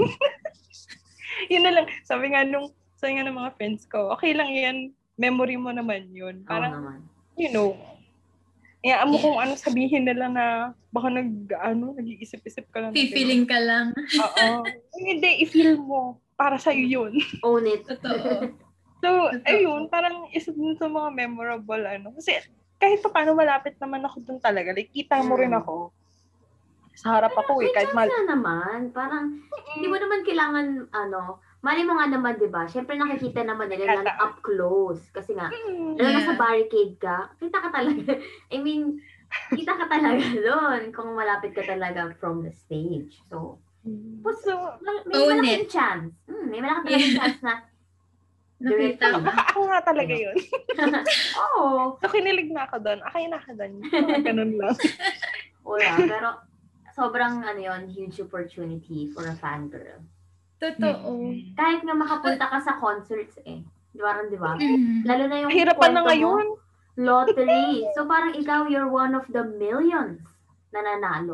yun 1.51 1.63
na 1.63 1.71
lang 1.71 1.85
sabi 2.03 2.31
nga 2.31 2.43
nung 2.43 2.69
sabi 2.99 3.17
nga 3.17 3.25
ng 3.25 3.39
mga 3.39 3.55
friends 3.55 3.87
ko 3.87 4.11
okay 4.11 4.35
lang 4.35 4.51
yan 4.51 4.77
memory 5.15 5.55
mo 5.55 5.71
naman 5.71 6.11
yun 6.11 6.43
parang 6.43 6.75
naman. 6.77 6.99
you 7.39 7.49
know 7.49 7.73
Kaya 8.81 9.05
mo 9.05 9.21
kung 9.21 9.37
ano 9.37 9.53
sabihin 9.53 10.09
nila 10.09 10.25
na 10.25 10.45
baka 10.89 11.13
nag, 11.13 11.53
ano, 11.61 11.93
nag-iisip-isip 11.93 12.65
ka 12.73 12.81
lang. 12.81 12.97
Feeling 12.97 13.45
ka 13.45 13.61
lang. 13.61 13.93
Oo. 13.93 14.65
Hindi, 14.97 15.45
i-feel 15.45 15.77
mo. 15.77 16.17
Para 16.33 16.57
sa'yo 16.57 16.81
yun. 16.89 17.13
Own 17.45 17.69
it. 17.69 17.85
Totoo. 17.85 18.49
So, 19.01 19.09
ayun, 19.43 19.89
parang 19.89 20.29
isa 20.29 20.49
din 20.49 20.77
sa 20.77 20.85
mga 20.85 21.09
memorable, 21.11 21.83
ano. 21.83 22.13
Kasi 22.13 22.37
kahit 22.77 23.01
pa 23.01 23.09
paano 23.11 23.33
malapit 23.33 23.77
naman 23.77 24.01
ako 24.01 24.21
dun 24.21 24.37
talaga. 24.37 24.71
Like, 24.71 24.89
kita 24.89 25.21
mo 25.21 25.33
rin 25.35 25.51
Mm. 25.51 25.59
ako. 25.59 25.75
Sa 26.93 27.17
harap 27.17 27.33
ako 27.33 27.61
eh. 27.61 27.71
Kahit 27.71 27.91
mal... 27.91 28.05
na 28.05 28.29
naman. 28.29 28.79
Parang, 28.91 29.41
hindi 29.73 29.87
mo 29.87 29.97
naman 29.97 30.21
kailangan, 30.21 30.67
ano, 30.91 31.41
mali 31.61 31.81
mo 31.81 31.93
nga 31.93 32.09
naman, 32.09 32.37
di 32.37 32.45
ba? 32.45 32.65
Siyempre 32.65 32.93
nakikita 32.93 33.41
naman 33.41 33.69
nila 33.69 34.01
na 34.01 34.17
up 34.17 34.41
close. 34.41 35.01
Kasi 35.09 35.33
nga, 35.33 35.49
Mm. 35.49 35.97
lalo 35.97 36.09
na 36.11 36.21
sa 36.21 36.33
Yeah. 36.33 36.41
barricade 36.41 36.95
ka, 36.97 37.17
kita 37.37 37.57
ka 37.57 37.69
talaga. 37.71 38.11
I 38.49 38.57
mean, 38.59 39.01
kita 39.49 39.71
ka 39.71 39.85
talaga 39.87 40.21
doon 40.45 40.81
kung 40.91 41.15
malapit 41.15 41.53
ka 41.53 41.63
talaga 41.63 42.13
from 42.17 42.43
the 42.43 42.51
stage. 42.51 43.17
So, 43.25 43.57
So, 44.45 44.77
mal- 44.77 45.01
may 45.09 45.25
malaking 45.25 45.65
chance. 45.65 46.13
Hmm, 46.29 46.53
may 46.53 46.61
malaking 46.61 46.85
talagang 46.85 47.17
chance 47.17 47.39
na, 47.41 47.65
Nakita 48.61 49.05
mo. 49.11 49.25
baka 49.25 49.41
ako 49.49 49.59
nga 49.67 49.79
talaga 49.81 50.13
yun. 50.13 50.37
oh, 51.41 51.97
So, 51.97 52.07
kinilig 52.07 52.49
na 52.49 52.65
ako 52.65 52.77
doon. 52.79 52.99
Akay 53.01 53.25
na 53.25 53.37
ako 53.37 53.51
doon. 53.55 53.73
Ganun 54.27 54.53
lang. 54.55 54.75
wala. 55.61 55.91
Pero, 55.99 56.29
sobrang, 56.91 57.41
ano 57.41 57.57
yon 57.57 57.87
huge 57.87 58.19
opportunity 58.19 59.09
for 59.09 59.25
a 59.25 59.35
fangirl. 59.35 60.01
Totoo. 60.57 61.33
Kahit 61.53 61.81
nga 61.81 61.95
makapunta 61.95 62.45
ka 62.45 62.61
sa 62.61 62.77
concerts 62.77 63.41
eh. 63.43 63.65
Di 63.91 63.99
ba, 63.99 64.21
di 64.23 64.37
ba? 64.37 64.55
Mm. 64.55 65.03
Lalo 65.03 65.23
na 65.25 65.37
yung 65.41 65.51
Hirapan 65.51 65.91
na 65.91 66.05
kwento 66.05 66.05
mo, 66.05 66.07
ngayon. 66.07 66.45
lottery. 66.95 67.65
So 67.91 68.05
parang 68.05 68.37
ikaw, 68.37 68.69
you're 68.69 68.87
one 68.87 69.11
of 69.11 69.25
the 69.27 69.41
millions 69.57 70.21
na 70.71 70.79
nanalo. 70.79 71.33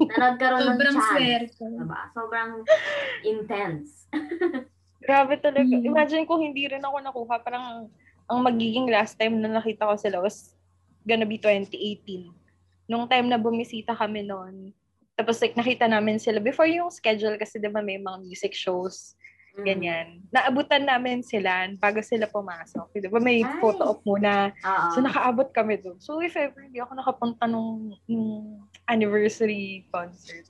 na 0.00 0.16
nagkaroon 0.16 0.64
ng 0.64 0.78
Sobrang 0.78 0.94
chance. 0.94 1.10
swerte. 1.10 1.64
Diba? 1.74 2.00
Sobrang 2.14 2.50
intense. 3.22 4.06
Grabe 4.98 5.38
talaga. 5.38 5.74
Mm. 5.78 5.86
Imagine 5.86 6.22
kung 6.26 6.42
hindi 6.42 6.66
rin 6.66 6.82
ako 6.82 6.96
nakuha. 6.98 7.36
Parang 7.42 7.86
ang 8.28 8.40
magiging 8.44 8.90
last 8.90 9.16
time 9.16 9.38
na 9.38 9.48
nakita 9.48 9.88
ko 9.88 9.94
sila 9.96 10.18
was 10.20 10.52
gonna 11.06 11.24
be 11.24 11.38
2018. 11.40 12.28
Nung 12.90 13.08
time 13.08 13.30
na 13.30 13.38
bumisita 13.40 13.94
kami 13.94 14.26
noon. 14.26 14.74
Tapos 15.18 15.38
like 15.42 15.58
nakita 15.58 15.90
namin 15.90 16.18
sila 16.22 16.38
before 16.38 16.68
yung 16.70 16.92
schedule 16.94 17.34
kasi 17.38 17.58
'di 17.58 17.70
ba 17.70 17.82
may 17.82 17.98
mga 17.98 18.22
music 18.22 18.54
shows 18.54 19.18
Mm. 19.58 19.64
ganyan. 19.66 20.06
Naabutan 20.30 20.86
namin 20.86 21.18
sila 21.26 21.66
bago 21.82 21.98
sila 21.98 22.30
pumasok. 22.30 22.94
'Di 22.94 23.10
ba 23.10 23.18
may 23.18 23.42
Ay. 23.42 23.58
photo 23.58 23.90
op 23.90 24.06
muna. 24.06 24.54
Oo. 24.54 24.88
So 24.94 25.02
nakaabot 25.02 25.50
kami 25.50 25.82
doon. 25.82 25.98
So 25.98 26.22
if 26.22 26.38
ever 26.38 26.62
hindi 26.62 26.78
ako 26.78 26.94
nakapunta 26.94 27.50
nung, 27.50 27.98
nung 28.06 28.62
anniversary 28.86 29.82
concert, 29.90 30.46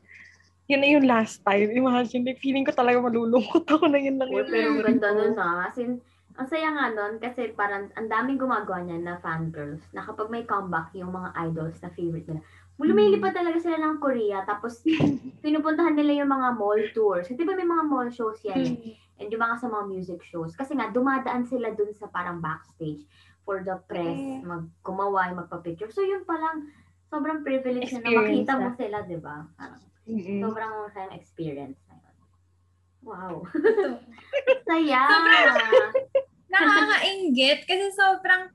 yun 0.68 0.80
na 0.84 0.88
yung 0.92 1.08
last 1.08 1.40
time. 1.40 1.72
Imagine, 1.72 2.28
like, 2.28 2.44
feeling 2.44 2.62
ko 2.62 2.76
talaga 2.76 3.00
malulungkot 3.00 3.64
ako 3.64 3.88
na 3.88 3.96
yun 3.96 4.20
lang 4.20 4.28
Uy, 4.28 4.44
pero 4.44 4.76
ang 4.76 4.84
ganda 4.84 5.08
nun 5.16 5.36
ah. 5.40 5.64
As 5.64 5.80
in, 5.80 5.96
ang 6.36 6.46
saya 6.46 6.68
nga 6.70 6.92
nun 6.92 7.18
kasi 7.18 7.50
parang 7.56 7.88
ang 7.98 8.06
daming 8.06 8.38
gumagawa 8.38 8.84
niyan 8.84 9.02
na 9.02 9.18
fangirls 9.18 9.82
na 9.90 10.04
kapag 10.04 10.28
may 10.30 10.44
comeback 10.46 10.92
yung 10.94 11.10
mga 11.10 11.34
idols 11.50 11.80
na 11.82 11.90
favorite 11.96 12.28
nila, 12.30 12.44
lumilipad 12.78 13.34
talaga 13.34 13.58
sila 13.58 13.74
ng 13.80 13.98
Korea 13.98 14.46
tapos 14.46 14.86
pinupuntahan 15.42 15.98
nila 15.98 16.22
yung 16.22 16.30
mga 16.30 16.48
mall 16.54 16.78
tours. 16.94 17.26
Kasi 17.26 17.34
di 17.34 17.48
ba 17.48 17.58
may 17.58 17.66
mga 17.66 17.84
mall 17.88 18.08
shows 18.12 18.38
yan 18.46 18.60
eh? 18.60 18.76
Mm. 18.76 18.92
And 19.18 19.28
yung 19.34 19.42
mga 19.42 19.56
sa 19.58 19.66
mga 19.66 19.84
music 19.90 20.20
shows. 20.22 20.54
Kasi 20.54 20.78
nga, 20.78 20.94
dumadaan 20.94 21.42
sila 21.42 21.74
dun 21.74 21.90
sa 21.90 22.06
parang 22.06 22.38
backstage 22.38 23.02
for 23.42 23.66
the 23.66 23.74
press, 23.90 24.20
Mm. 24.20 24.46
magkumaway, 24.46 25.34
magpa-picture. 25.34 25.90
So 25.90 26.06
yun 26.06 26.22
palang 26.22 26.70
sobrang 27.08 27.42
privilege 27.42 27.90
na 27.98 28.14
makita 28.14 28.52
mo 28.60 28.68
sila, 28.76 29.02
di 29.08 29.18
ba? 29.18 29.42
Mm-mm. 30.08 30.40
sobrang 30.40 30.72
kayang 30.96 31.14
experience 31.14 31.78
na 31.84 31.94
yun. 32.00 32.16
Wow. 33.04 33.34
Saya! 34.68 35.04
Nakakaingit 36.48 37.68
kasi 37.68 37.92
sobrang 37.92 38.48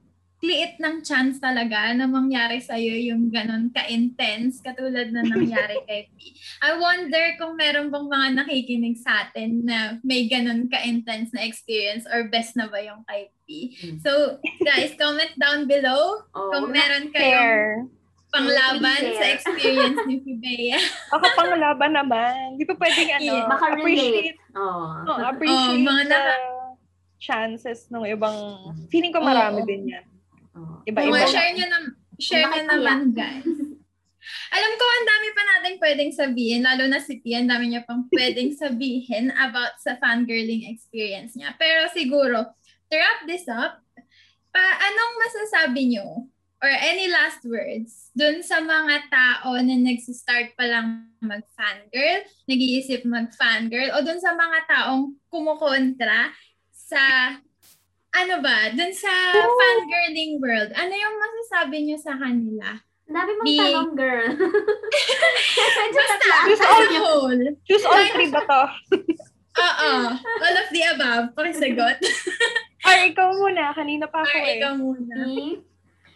liit 0.43 0.75
ng 0.75 0.99
chance 1.07 1.39
talaga 1.39 1.95
na 1.95 2.03
mangyari 2.03 2.59
sa'yo 2.59 2.99
yung 2.99 3.31
ganon 3.31 3.71
ka-intense 3.71 4.59
katulad 4.59 5.07
na 5.15 5.23
nangyari 5.23 5.79
kay 5.87 6.11
P. 6.19 6.35
I 6.59 6.75
wonder 6.75 7.39
kung 7.39 7.55
meron 7.55 7.87
bang 7.87 8.11
mga 8.11 8.27
nakikinig 8.43 8.99
sa 8.99 9.23
atin 9.23 9.63
na 9.63 10.03
may 10.03 10.27
ganon 10.27 10.67
ka-intense 10.67 11.31
na 11.31 11.47
experience 11.47 12.03
or 12.11 12.27
best 12.27 12.59
na 12.59 12.67
ba 12.67 12.83
yung 12.83 13.07
kay 13.07 13.31
P. 13.47 13.71
Mm. 13.79 14.03
So, 14.03 14.35
guys, 14.67 14.91
comment 14.99 15.31
down 15.39 15.63
below 15.63 16.27
Oh, 16.35 16.51
kung 16.51 16.75
meron 16.75 17.15
kayong 17.15 17.39
Share. 17.39 18.02
Panglaban 18.33 19.01
sa 19.13 19.25
experience 19.29 20.01
ni 20.03 20.17
Pibea. 20.19 20.81
Ako 21.13 21.25
pang 21.37 21.53
laban 21.53 21.93
naman. 21.93 22.57
Di 22.57 22.65
ba 22.65 22.73
pwedeng 22.75 23.09
ano, 23.13 23.23
Yeah, 23.23 23.45
makarelate. 23.45 23.77
appreciate, 23.79 24.37
Oh. 24.57 25.05
oh, 25.05 25.17
appreciate 25.21 25.79
Oh, 25.79 25.85
mga 25.85 26.03
the 26.09 26.21
chances 27.21 27.87
ng 27.87 28.03
ibang, 28.09 28.35
feeling 28.89 29.13
ko 29.13 29.21
marami 29.21 29.61
din 29.63 29.87
yan. 29.87 30.05
oh. 30.57 30.81
Iba-iba. 30.83 31.13
Lang. 31.15 31.29
share 31.29 31.51
nyo, 31.53 31.65
na, 31.69 31.77
share 32.17 32.43
nyo 32.43 32.63
naman, 32.67 33.13
guys. 33.13 33.45
Alam 34.53 34.71
ko, 34.77 34.85
ang 34.85 35.05
dami 35.05 35.27
pa 35.29 35.43
natin 35.43 35.73
pwedeng 35.77 36.11
sabihin, 36.11 36.63
lalo 36.63 36.87
na 36.87 36.97
si 36.97 37.19
Tia, 37.19 37.37
ang 37.37 37.49
dami 37.49 37.69
niya 37.69 37.83
pang 37.83 38.07
pwedeng 38.09 38.49
sabihin 38.61 39.29
about 39.35 39.77
sa 39.77 39.99
fangirling 39.99 40.67
experience 40.67 41.35
niya. 41.35 41.53
Pero 41.55 41.85
siguro, 41.91 42.49
to 42.87 42.95
wrap 42.95 43.23
this 43.27 43.45
up, 43.45 43.77
pa, 44.49 44.63
anong 44.79 45.13
masasabi 45.19 45.91
niyo 45.91 46.27
or 46.63 46.71
any 46.71 47.11
last 47.11 47.43
words 47.43 48.07
dun 48.15 48.39
sa 48.39 48.63
mga 48.63 49.11
tao 49.11 49.51
na 49.59 49.75
nagsistart 49.75 50.55
pa 50.55 50.63
lang 50.63 51.11
mag-fangirl, 51.19 52.23
nag-iisip 52.47 53.03
mag-fangirl, 53.03 53.91
o 53.91 54.01
dun 54.01 54.23
sa 54.23 54.31
mga 54.31 54.59
taong 54.65 55.11
kumukontra 55.27 56.31
sa 56.71 57.35
ano 58.13 58.35
ba, 58.39 58.71
dun 58.71 58.93
sa 58.93 59.11
fangirling 59.35 60.39
world, 60.39 60.71
ano 60.71 60.93
yung 60.93 61.15
masasabi 61.19 61.83
niyo 61.83 61.97
sa 61.99 62.15
kanila? 62.15 62.79
Dami 63.03 63.31
mong 63.35 63.47
Di- 63.49 63.59
tanong, 63.59 63.91
girl. 63.99 64.31
Basta, 65.93 66.15
Choose 66.47 66.63
all. 66.63 66.85
whole. 67.03 67.43
Choose 67.67 67.85
all 67.85 68.05
three 68.15 68.31
ba 68.31 68.41
to? 68.47 68.61
Oo. 69.53 69.91
All 70.15 70.55
of 70.57 70.67
the 70.71 70.81
above. 70.87 71.25
Pakisagot. 71.35 71.99
Or 72.83 72.95
ikaw 73.03 73.27
muna, 73.35 73.75
kanina 73.75 74.07
pa 74.07 74.23
ako 74.23 74.33
Or 74.33 74.45
eh. 74.47 74.55
ikaw 74.57 74.73
muna. 74.79 75.15
Me? 75.27 75.61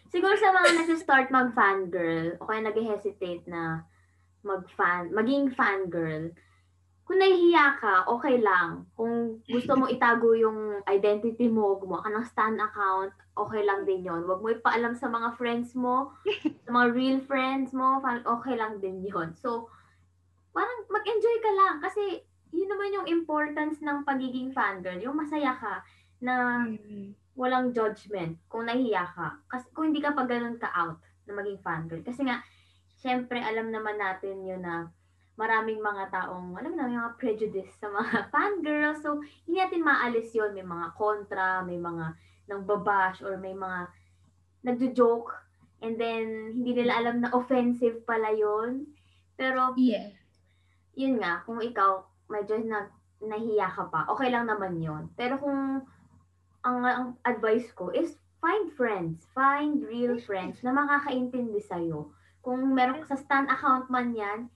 Siguro 0.07 0.33
sa 0.39 0.55
mga 0.55 0.69
nag-start 0.83 1.27
mag-fangirl, 1.29 2.39
o 2.39 2.47
kaya 2.47 2.61
nag-hesitate 2.63 3.43
na 3.47 3.83
mag-fan, 4.43 5.11
maging 5.11 5.51
fangirl, 5.51 6.31
kung 7.07 7.23
nahihiya 7.23 7.79
ka, 7.79 8.03
okay 8.11 8.35
lang. 8.35 8.83
Kung 8.99 9.39
gusto 9.47 9.79
mo 9.79 9.87
itago 9.87 10.35
yung 10.35 10.83
identity 10.91 11.47
mo, 11.47 11.79
gumawa 11.79 12.03
ka 12.03 12.11
ng 12.11 12.27
stan 12.27 12.59
account, 12.59 13.15
okay 13.31 13.63
lang 13.63 13.87
din 13.87 14.03
yon. 14.03 14.27
Huwag 14.27 14.43
mo 14.43 14.51
ipaalam 14.51 14.91
sa 14.91 15.07
mga 15.07 15.39
friends 15.39 15.71
mo, 15.71 16.11
sa 16.67 16.69
mga 16.75 16.87
real 16.91 17.19
friends 17.23 17.71
mo, 17.71 18.03
okay 18.03 18.59
lang 18.59 18.83
din 18.83 19.07
yon. 19.07 19.31
So, 19.39 19.71
parang 20.51 20.83
mag-enjoy 20.91 21.37
ka 21.39 21.51
lang. 21.55 21.75
Kasi, 21.79 22.27
yun 22.51 22.67
naman 22.67 22.91
yung 22.91 23.07
importance 23.07 23.79
ng 23.79 24.03
pagiging 24.03 24.51
fangirl. 24.51 24.99
Yung 24.99 25.15
masaya 25.15 25.55
ka 25.55 25.87
na 26.19 26.65
Mm. 26.67 27.15
Walang 27.37 27.69
judgment 27.69 28.41
kung 28.49 28.65
nahiya 28.65 29.05
ka. 29.13 29.37
Kasi 29.45 29.69
kung 29.69 29.93
hindi 29.93 30.01
ka 30.01 30.17
pa 30.17 30.25
ganun 30.25 30.57
ka-out 30.57 30.97
na 31.29 31.31
maging 31.37 31.61
fangirl. 31.61 32.01
Kasi 32.01 32.25
nga, 32.25 32.41
syempre, 32.97 33.37
alam 33.37 33.69
naman 33.69 34.01
natin 34.01 34.41
yun 34.41 34.65
na 34.65 34.89
maraming 35.37 35.77
mga 35.77 36.09
taong, 36.09 36.57
alam 36.57 36.73
mo 36.73 36.75
na, 36.81 36.89
may 36.89 36.97
mga 36.97 37.13
prejudice 37.21 37.69
sa 37.77 37.93
mga 37.93 38.25
fangirls. 38.33 39.05
So, 39.05 39.21
hindi 39.45 39.61
natin 39.61 39.85
maalis 39.85 40.33
yun. 40.33 40.57
May 40.57 40.65
mga 40.65 40.97
kontra, 40.97 41.61
may 41.61 41.77
mga 41.77 42.17
nang 42.49 42.65
babash, 42.65 43.21
or 43.21 43.37
may 43.37 43.53
mga 43.53 43.85
nagjo-joke. 44.65 45.37
And 45.85 45.93
then, 46.01 46.57
hindi 46.57 46.73
nila 46.73 46.97
alam 46.97 47.21
na 47.21 47.29
offensive 47.37 48.01
pala 48.01 48.33
yun. 48.33 48.89
Pero, 49.37 49.77
Yeah. 49.77 50.09
yun 50.97 51.21
nga, 51.21 51.45
kung 51.45 51.61
ikaw, 51.61 52.01
medyo 52.33 52.57
na, 52.65 52.89
nahiya 53.21 53.69
ka 53.69 53.85
pa, 53.93 54.09
okay 54.09 54.33
lang 54.33 54.49
naman 54.49 54.81
yun. 54.81 55.09
Pero 55.13 55.37
kung 55.37 55.85
ang, 56.67 56.83
ang 56.83 57.07
advice 57.23 57.71
ko 57.71 57.95
is 57.95 58.19
find 58.43 58.67
friends, 58.75 59.23
find 59.31 59.79
real 59.87 60.19
friends 60.19 60.59
na 60.61 60.75
makakaintindi 60.75 61.63
sa'yo. 61.63 62.11
Kung 62.43 62.75
meron 62.75 63.07
sa 63.07 63.15
stan 63.15 63.47
account 63.47 63.87
man 63.87 64.11
yan, 64.11 64.51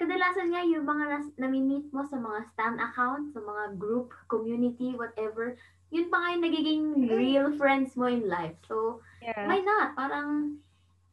kadalasan 0.00 0.50
nga 0.50 0.64
yung 0.64 0.88
mga 0.88 1.04
nas, 1.06 1.28
nami-meet 1.38 1.92
mo 1.92 2.02
sa 2.08 2.16
mga 2.16 2.40
stan 2.50 2.76
account, 2.80 3.30
sa 3.30 3.40
mga 3.44 3.76
group, 3.78 4.16
community, 4.26 4.96
whatever, 4.96 5.54
yun 5.94 6.10
pa 6.10 6.18
nga 6.18 6.32
yung 6.34 6.44
nagiging 6.44 6.84
real 7.06 7.46
friends 7.54 7.94
mo 7.94 8.10
in 8.10 8.26
life. 8.26 8.56
So, 8.66 9.04
Yeah. 9.22 9.46
why 9.46 9.62
not? 9.62 9.94
Parang 9.94 10.58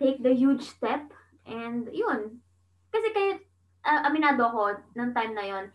take 0.01 0.19
the 0.25 0.33
huge 0.33 0.65
step 0.65 1.13
and 1.45 1.85
yun. 1.93 2.41
Kasi 2.89 3.07
kayo, 3.13 3.37
ah, 3.85 4.09
aminado 4.09 4.41
ako 4.41 4.81
nung 4.97 5.13
time 5.13 5.37
na 5.37 5.45
yon 5.45 5.65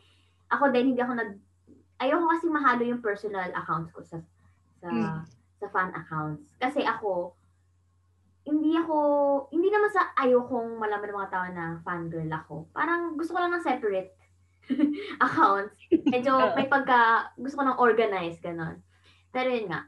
ako 0.50 0.74
din, 0.74 0.92
hindi 0.92 1.00
ako 1.00 1.14
nag, 1.16 1.32
ayoko 2.02 2.26
kasi 2.28 2.46
mahalo 2.50 2.82
yung 2.82 3.02
personal 3.02 3.50
accounts 3.54 3.94
ko 3.94 4.02
sa, 4.02 4.20
sa, 4.80 4.88
Mm. 4.92 5.20
sa 5.56 5.66
fan 5.72 5.90
accounts. 5.92 6.52
Kasi 6.60 6.84
ako, 6.84 7.32
hindi 8.46 8.78
ako, 8.78 8.96
hindi 9.50 9.68
naman 9.72 9.90
sa 9.90 10.14
ayokong 10.14 10.78
malaman 10.78 11.10
ng 11.10 11.18
mga 11.18 11.32
tao 11.34 11.46
na 11.50 11.64
fangirl 11.82 12.30
ako. 12.30 12.54
Parang 12.70 13.18
gusto 13.18 13.34
ko 13.34 13.42
lang 13.42 13.50
ng 13.56 13.66
separate 13.66 14.14
accounts. 15.26 15.74
Medyo 15.90 16.32
may 16.56 16.70
pagka, 16.70 17.30
gusto 17.34 17.58
ko 17.58 17.64
ng 17.66 17.80
organized, 17.82 18.38
ganon. 18.38 18.78
Pero 19.34 19.50
yun 19.50 19.66
nga, 19.66 19.82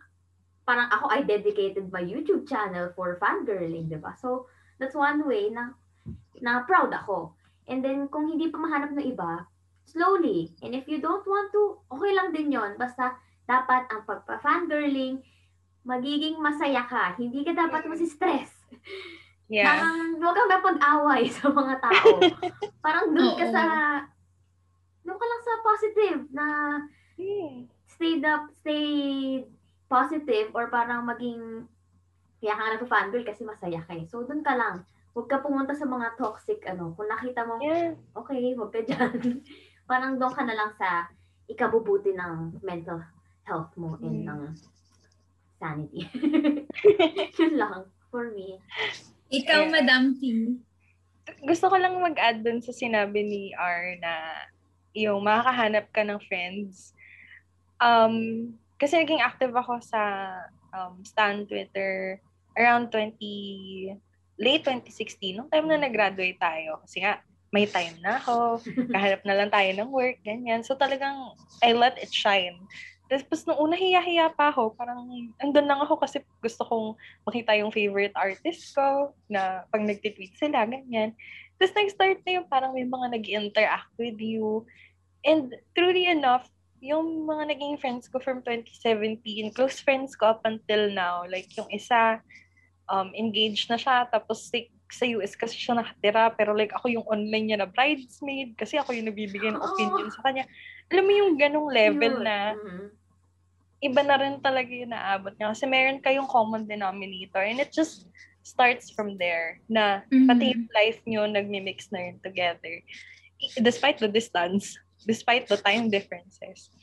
parang 0.66 0.90
ako 0.90 1.08
I 1.08 1.22
dedicated 1.22 1.88
my 1.88 2.02
YouTube 2.02 2.44
channel 2.44 2.90
for 2.92 3.16
fangirling, 3.22 3.88
di 3.88 3.96
ba? 3.96 4.12
So, 4.18 4.50
that's 4.76 4.98
one 4.98 5.22
way 5.24 5.48
na, 5.54 5.72
na 6.42 6.66
proud 6.66 6.90
ako. 6.90 7.32
And 7.70 7.80
then, 7.80 8.10
kung 8.10 8.26
hindi 8.26 8.50
pa 8.50 8.58
mahanap 8.58 8.92
ng 8.92 9.06
iba, 9.06 9.46
slowly. 9.88 10.52
And 10.60 10.74
if 10.76 10.84
you 10.84 11.00
don't 11.00 11.24
want 11.24 11.48
to, 11.56 11.80
okay 11.88 12.12
lang 12.12 12.34
din 12.34 12.52
yon 12.52 12.76
Basta, 12.76 13.16
dapat 13.48 13.88
ang 13.88 14.04
pagpa-fangirling, 14.04 15.24
magiging 15.88 16.36
masaya 16.36 16.84
ka. 16.84 17.16
Hindi 17.16 17.40
ka 17.48 17.56
dapat 17.56 17.88
masistress. 17.88 18.52
Yeah. 19.48 19.64
Parang, 19.64 20.20
huwag 20.20 20.36
kang 20.36 20.52
mapag-away 20.52 21.24
sa 21.32 21.48
mga 21.48 21.80
tao. 21.80 22.20
Parang 22.84 23.16
doon 23.16 23.32
ka 23.32 23.48
sa, 23.48 23.64
doon 25.00 25.16
ka 25.16 25.24
lang 25.24 25.40
sa 25.40 25.54
positive 25.64 26.20
na 26.36 26.46
stay 27.88 28.20
up, 28.28 28.52
stay 28.60 28.84
positive 29.88 30.52
or 30.52 30.68
parang 30.68 31.08
maging 31.08 31.64
kaya 32.44 32.60
ka 32.60 32.76
nagpa-fangirl 32.76 33.24
kasi 33.24 33.42
masaya 33.48 33.80
ka 33.88 33.96
eh. 33.96 34.04
So, 34.12 34.20
doon 34.28 34.44
ka 34.44 34.52
lang. 34.52 34.84
Huwag 35.16 35.32
ka 35.32 35.40
pumunta 35.40 35.72
sa 35.72 35.88
mga 35.88 36.20
toxic, 36.20 36.60
ano, 36.68 36.92
kung 36.92 37.08
nakita 37.08 37.48
mo, 37.48 37.56
Yeah. 37.64 37.96
okay, 38.20 38.52
huwag 38.52 38.68
ka 38.68 38.84
dyan. 38.84 39.42
parang 39.90 40.20
doon 40.20 40.36
ka 40.36 40.44
na 40.44 40.60
lang 40.60 40.70
sa 40.76 41.08
ikabubuti 41.48 42.12
ng 42.12 42.60
mental 42.60 43.00
health 43.48 43.72
mo 43.80 43.96
and 44.04 44.22
Mm. 44.22 44.28
ng 44.28 44.42
sanity. 45.56 46.04
Yun 47.40 47.54
lang, 47.56 47.88
for 48.12 48.30
me. 48.30 48.60
Ikaw, 49.32 49.66
Yeah. 49.66 49.72
Madam 49.72 50.20
T. 50.20 50.22
Gusto 51.44 51.68
ko 51.68 51.76
lang 51.76 51.96
mag-add 51.98 52.44
dun 52.44 52.60
sa 52.60 52.72
sinabi 52.72 53.24
ni 53.24 53.42
R 53.52 53.96
na 54.00 54.44
yung 54.92 55.20
makakahanap 55.24 55.88
ka 55.92 56.04
ng 56.04 56.20
friends. 56.24 56.92
Um, 57.80 58.48
kasi 58.78 58.96
naging 58.96 59.20
active 59.20 59.52
ako 59.52 59.80
sa 59.82 60.00
um, 60.72 61.02
Stan 61.04 61.44
Twitter 61.44 62.20
around 62.56 62.90
20, 62.90 63.94
late 64.38 64.62
2016, 64.66 65.36
nung 65.36 65.50
time 65.50 65.66
na 65.66 65.78
nag-graduate 65.82 66.38
tayo. 66.38 66.80
Kasi 66.86 67.02
nga, 67.02 67.22
may 67.48 67.64
time 67.64 67.96
na 68.02 68.18
ako, 68.18 68.60
kahanap 68.94 69.22
na 69.24 69.34
lang 69.36 69.50
tayo 69.50 69.70
ng 69.74 69.90
work, 69.90 70.18
ganyan. 70.22 70.64
So 70.64 70.74
talagang, 70.74 71.32
I 71.62 71.72
let 71.72 71.98
it 71.98 72.10
shine. 72.10 72.56
Tapos 73.08 73.40
nung 73.48 73.56
una, 73.56 73.74
hiya-hiya 73.74 74.36
pa 74.36 74.52
ako. 74.52 74.76
Parang, 74.76 75.08
andun 75.40 75.64
lang 75.64 75.80
ako 75.80 75.96
kasi 75.96 76.20
gusto 76.44 76.62
kong 76.68 76.86
makita 77.24 77.56
yung 77.56 77.72
favorite 77.72 78.12
artist 78.12 78.76
ko 78.76 79.16
na 79.32 79.64
pag 79.72 79.80
nagtitweet 79.80 80.36
sila, 80.36 80.68
ganyan. 80.68 81.16
Tapos 81.56 81.72
nag-start 81.72 82.20
na 82.22 82.32
yung 82.38 82.46
parang 82.46 82.76
may 82.76 82.84
mga 82.84 83.06
nag 83.16 83.24
interact 83.24 83.90
with 83.96 84.20
you. 84.20 84.68
And 85.24 85.56
truly 85.72 86.06
enough, 86.06 86.52
yung 86.78 87.26
mga 87.26 87.56
naging 87.56 87.80
friends 87.80 88.06
ko 88.06 88.20
from 88.22 88.44
2017, 88.44 89.50
close 89.56 89.80
friends 89.82 90.14
ko 90.14 90.36
up 90.36 90.44
until 90.46 90.92
now, 90.92 91.24
like 91.26 91.50
yung 91.58 91.66
isa, 91.72 92.22
um, 92.86 93.10
engaged 93.16 93.66
na 93.72 93.80
siya, 93.80 94.06
tapos 94.06 94.46
like, 94.52 94.70
sa 94.88 95.04
US 95.04 95.36
kasi 95.36 95.52
siya 95.52 95.76
nakatira, 95.76 96.32
pero 96.32 96.56
like 96.56 96.72
ako 96.72 96.88
yung 96.88 97.04
online 97.04 97.52
niya 97.52 97.58
na 97.60 97.68
bridesmaid, 97.68 98.56
kasi 98.56 98.80
ako 98.80 98.96
yung 98.96 99.12
nabibigay 99.12 99.52
ng 99.52 99.60
opinion 99.60 100.08
sa 100.08 100.24
kanya. 100.24 100.48
Alam 100.88 101.04
mo 101.04 101.12
yung 101.12 101.32
ganong 101.36 101.68
level 101.68 102.14
Cute. 102.16 102.24
na 102.24 102.36
Mhm. 102.56 102.86
Iba 103.78 104.02
na 104.02 104.18
rin 104.18 104.42
talaga 104.42 104.70
yung 104.70 104.90
naabot 104.90 105.34
niya. 105.38 105.54
Kasi 105.54 105.64
meron 105.66 106.02
kayong 106.02 106.30
common 106.30 106.66
denominator 106.66 107.42
and 107.42 107.62
it 107.62 107.70
just 107.70 108.10
starts 108.42 108.90
from 108.90 109.18
there 109.20 109.60
na 109.68 110.02
pati 110.26 110.56
yung 110.56 110.66
life 110.72 110.98
nyo 111.06 111.28
nagmi-mix 111.28 111.92
na 111.94 112.10
rin 112.10 112.18
together. 112.22 112.82
Despite 113.62 114.02
the 114.02 114.10
distance, 114.10 114.74
despite 115.06 115.46
the 115.46 115.60
time 115.62 115.92
differences. 115.92 116.74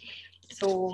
So, 0.55 0.91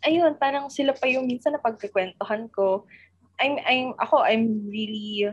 ayun, 0.00 0.40
parang 0.40 0.72
sila 0.72 0.96
pa 0.96 1.04
yung 1.10 1.28
minsan 1.28 1.52
na 1.52 1.60
pagkikwentuhan 1.60 2.48
ko. 2.48 2.88
I'm, 3.36 3.60
I'm, 3.64 3.88
ako, 4.00 4.24
I'm 4.24 4.64
really 4.64 5.28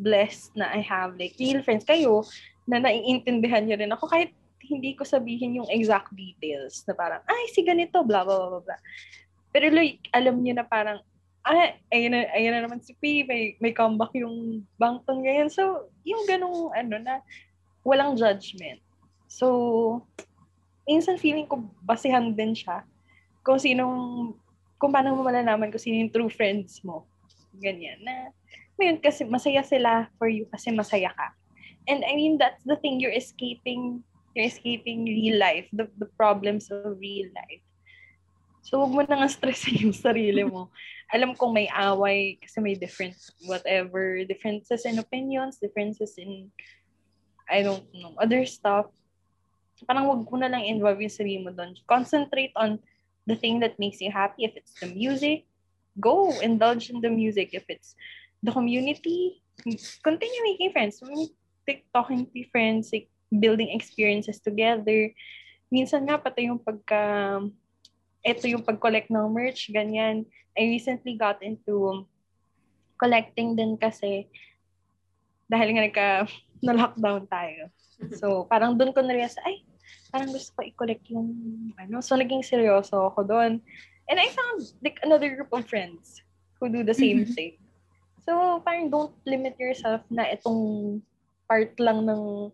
blessed 0.00 0.56
na 0.56 0.72
I 0.72 0.80
have 0.80 1.20
like 1.20 1.36
real 1.36 1.60
friends 1.60 1.84
kayo 1.84 2.24
na 2.64 2.80
naiintindihan 2.80 3.68
nyo 3.68 3.76
rin 3.76 3.92
ako 3.92 4.08
kahit 4.08 4.32
hindi 4.70 4.94
ko 4.94 5.02
sabihin 5.02 5.58
yung 5.58 5.68
exact 5.68 6.14
details 6.14 6.86
na 6.86 6.94
parang, 6.94 7.20
ay, 7.26 7.50
si 7.50 7.66
ganito, 7.66 8.06
blah, 8.06 8.22
blah, 8.22 8.38
blah, 8.46 8.62
blah. 8.62 8.80
Pero 9.50 9.66
like, 9.74 10.06
alam 10.14 10.38
niyo 10.38 10.54
na 10.54 10.62
parang, 10.62 11.02
ah, 11.42 11.74
ayun 11.90 12.14
na, 12.14 12.30
ayun 12.30 12.54
na 12.54 12.62
naman 12.62 12.78
si 12.78 12.94
P, 12.94 13.26
may, 13.26 13.58
may 13.58 13.74
comeback 13.74 14.14
yung 14.14 14.62
bangton 14.78 15.26
ngayon. 15.26 15.50
So, 15.50 15.90
yung 16.06 16.22
ganong, 16.30 16.70
ano 16.70 16.96
na, 17.02 17.18
walang 17.82 18.14
judgment. 18.14 18.78
So, 19.26 20.06
minsan 20.86 21.18
feeling 21.18 21.50
ko 21.50 21.66
basihan 21.82 22.30
din 22.34 22.54
siya 22.54 22.86
kung 23.42 23.58
sinong, 23.58 24.30
kung 24.78 24.90
paano 24.94 25.18
mo 25.18 25.26
malalaman 25.26 25.70
kung 25.74 25.82
sino 25.82 25.98
yung 25.98 26.12
true 26.12 26.32
friends 26.32 26.82
mo. 26.86 27.08
Ganyan 27.58 27.98
na, 28.06 28.30
ngayon 28.78 28.98
kasi 29.02 29.26
masaya 29.28 29.60
sila 29.60 30.08
for 30.16 30.30
you 30.30 30.46
kasi 30.48 30.72
masaya 30.72 31.10
ka. 31.12 31.34
And 31.88 32.04
I 32.04 32.12
mean, 32.14 32.36
that's 32.36 32.62
the 32.64 32.76
thing, 32.78 33.00
you're 33.00 33.14
escaping 33.14 34.04
you're 34.34 34.46
escaping 34.46 35.04
real 35.04 35.38
life, 35.38 35.66
the, 35.72 35.88
the 35.98 36.06
problems 36.16 36.70
of 36.70 36.98
real 36.98 37.28
life. 37.34 37.64
So, 38.62 38.84
huwag 38.84 38.92
mo 38.92 39.02
nang 39.02 39.26
stressin 39.26 39.88
yung 39.88 39.96
sarili 39.96 40.44
mo. 40.44 40.68
Alam 41.14 41.34
kong 41.34 41.56
may 41.56 41.68
away 41.72 42.38
kasi 42.38 42.60
may 42.60 42.76
different, 42.76 43.16
whatever, 43.48 44.22
differences 44.28 44.86
in 44.86 45.00
opinions, 45.00 45.58
differences 45.58 46.14
in, 46.20 46.52
I 47.50 47.64
don't 47.66 47.88
know, 47.96 48.14
other 48.20 48.46
stuff. 48.46 48.86
Parang 49.88 50.06
huwag 50.06 50.22
mo 50.28 50.36
na 50.38 50.52
lang 50.52 50.68
involve 50.68 51.00
yung 51.00 51.10
sarili 51.10 51.40
mo 51.40 51.50
doon. 51.50 51.74
Concentrate 51.88 52.52
on 52.54 52.78
the 53.26 53.34
thing 53.34 53.58
that 53.64 53.80
makes 53.80 53.98
you 53.98 54.12
happy. 54.12 54.44
If 54.44 54.54
it's 54.54 54.76
the 54.78 54.92
music, 54.92 55.48
go 55.98 56.30
indulge 56.38 56.92
in 56.92 57.00
the 57.00 57.10
music. 57.10 57.56
If 57.56 57.64
it's 57.66 57.96
the 58.44 58.52
community, 58.52 59.42
continue 60.04 60.42
making 60.46 60.70
friends. 60.76 61.00
Like, 61.64 61.88
talking 61.90 62.28
to 62.28 62.40
friends, 62.52 62.92
like, 62.92 63.08
building 63.30 63.70
experiences 63.72 64.42
together. 64.42 65.14
Minsan 65.70 66.04
nga, 66.04 66.18
pati 66.18 66.50
yung 66.50 66.58
pagka, 66.58 67.38
ito 68.20 68.44
yung 68.50 68.66
pag-collect 68.66 69.08
ng 69.08 69.30
merch, 69.30 69.70
ganyan. 69.70 70.26
I 70.58 70.66
recently 70.66 71.14
got 71.14 71.40
into 71.40 72.04
collecting 72.98 73.56
din 73.56 73.78
kasi 73.78 74.26
dahil 75.48 75.74
nga 75.74 75.82
nagka, 75.86 76.08
na-lockdown 76.66 77.24
tayo. 77.30 77.72
So, 78.12 78.44
parang 78.44 78.76
doon 78.76 78.92
ko 78.92 79.00
na-realize, 79.00 79.38
ay, 79.46 79.64
parang 80.12 80.30
gusto 80.30 80.52
ko 80.54 80.60
i-collect 80.66 81.08
yung, 81.08 81.30
ano, 81.80 82.04
so 82.04 82.14
naging 82.18 82.44
seryoso 82.44 83.08
ako 83.08 83.24
doon. 83.24 83.62
And 84.10 84.18
I 84.18 84.28
found, 84.28 84.60
like, 84.82 84.98
another 85.00 85.32
group 85.32 85.48
of 85.54 85.64
friends 85.64 86.20
who 86.58 86.68
do 86.68 86.82
the 86.84 86.92
same 86.94 87.24
Mhm. 87.24 87.32
thing. 87.32 87.54
So, 88.26 88.60
parang 88.60 88.92
don't 88.92 89.16
limit 89.24 89.56
yourself 89.56 90.04
na 90.12 90.28
itong 90.28 91.00
part 91.48 91.72
lang 91.80 92.04
ng 92.04 92.52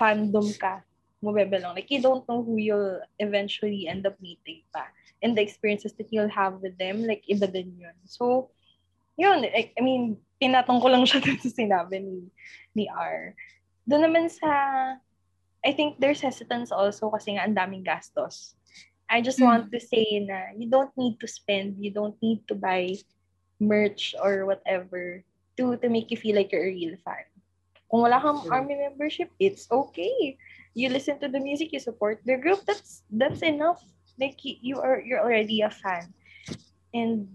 fandom 0.00 0.48
ka 0.56 0.80
mo 1.20 1.36
bebelong. 1.36 1.76
Like, 1.76 1.92
you 1.92 2.00
don't 2.00 2.24
know 2.24 2.40
who 2.40 2.56
you'll 2.56 3.04
eventually 3.20 3.84
end 3.84 4.08
up 4.08 4.16
meeting 4.24 4.64
pa. 4.72 4.88
And 5.20 5.36
the 5.36 5.44
experiences 5.44 5.92
that 6.00 6.08
you'll 6.08 6.32
have 6.32 6.64
with 6.64 6.80
them, 6.80 7.04
like, 7.04 7.28
iba 7.28 7.44
din 7.44 7.76
yun. 7.76 7.92
So, 8.08 8.48
yun, 9.20 9.44
I, 9.44 9.68
I 9.76 9.80
mean, 9.84 10.16
tinatong 10.40 10.80
ko 10.80 10.88
lang 10.88 11.04
siya 11.08 11.20
dun 11.20 11.36
sa 11.36 11.52
sinabi 11.52 12.00
ni, 12.00 12.32
ni 12.72 12.88
R. 12.88 13.36
Doon 13.84 14.08
naman 14.08 14.32
sa, 14.32 14.48
I 15.60 15.72
think 15.76 16.00
there's 16.00 16.24
hesitance 16.24 16.72
also 16.72 17.12
kasi 17.12 17.36
nga 17.36 17.44
ang 17.44 17.52
daming 17.52 17.84
gastos. 17.84 18.56
I 19.10 19.20
just 19.20 19.36
Mm. 19.36 19.44
want 19.44 19.64
to 19.76 19.80
say 19.82 20.24
na 20.24 20.56
you 20.56 20.72
don't 20.72 20.94
need 20.96 21.20
to 21.20 21.28
spend, 21.28 21.76
you 21.76 21.92
don't 21.92 22.16
need 22.24 22.48
to 22.48 22.56
buy 22.56 22.96
merch 23.60 24.16
or 24.16 24.48
whatever 24.48 25.20
to 25.60 25.76
to 25.76 25.86
make 25.92 26.08
you 26.08 26.16
feel 26.16 26.32
like 26.38 26.48
you're 26.48 26.64
a 26.64 26.72
real 26.72 26.96
fan. 27.04 27.28
Kung 27.90 28.06
wala 28.06 28.22
kang 28.22 28.46
army 28.48 28.78
membership, 28.78 29.34
it's 29.42 29.66
okay. 29.66 30.38
You 30.78 30.88
listen 30.88 31.18
to 31.18 31.28
the 31.28 31.42
music, 31.42 31.74
you 31.74 31.82
support 31.82 32.22
the 32.22 32.38
group. 32.38 32.62
That's 32.62 33.02
that's 33.10 33.42
enough. 33.42 33.82
Like 34.14 34.38
you 34.42 34.78
are 34.78 35.02
you're 35.02 35.18
already 35.18 35.66
a 35.66 35.74
fan. 35.74 36.14
And 36.94 37.26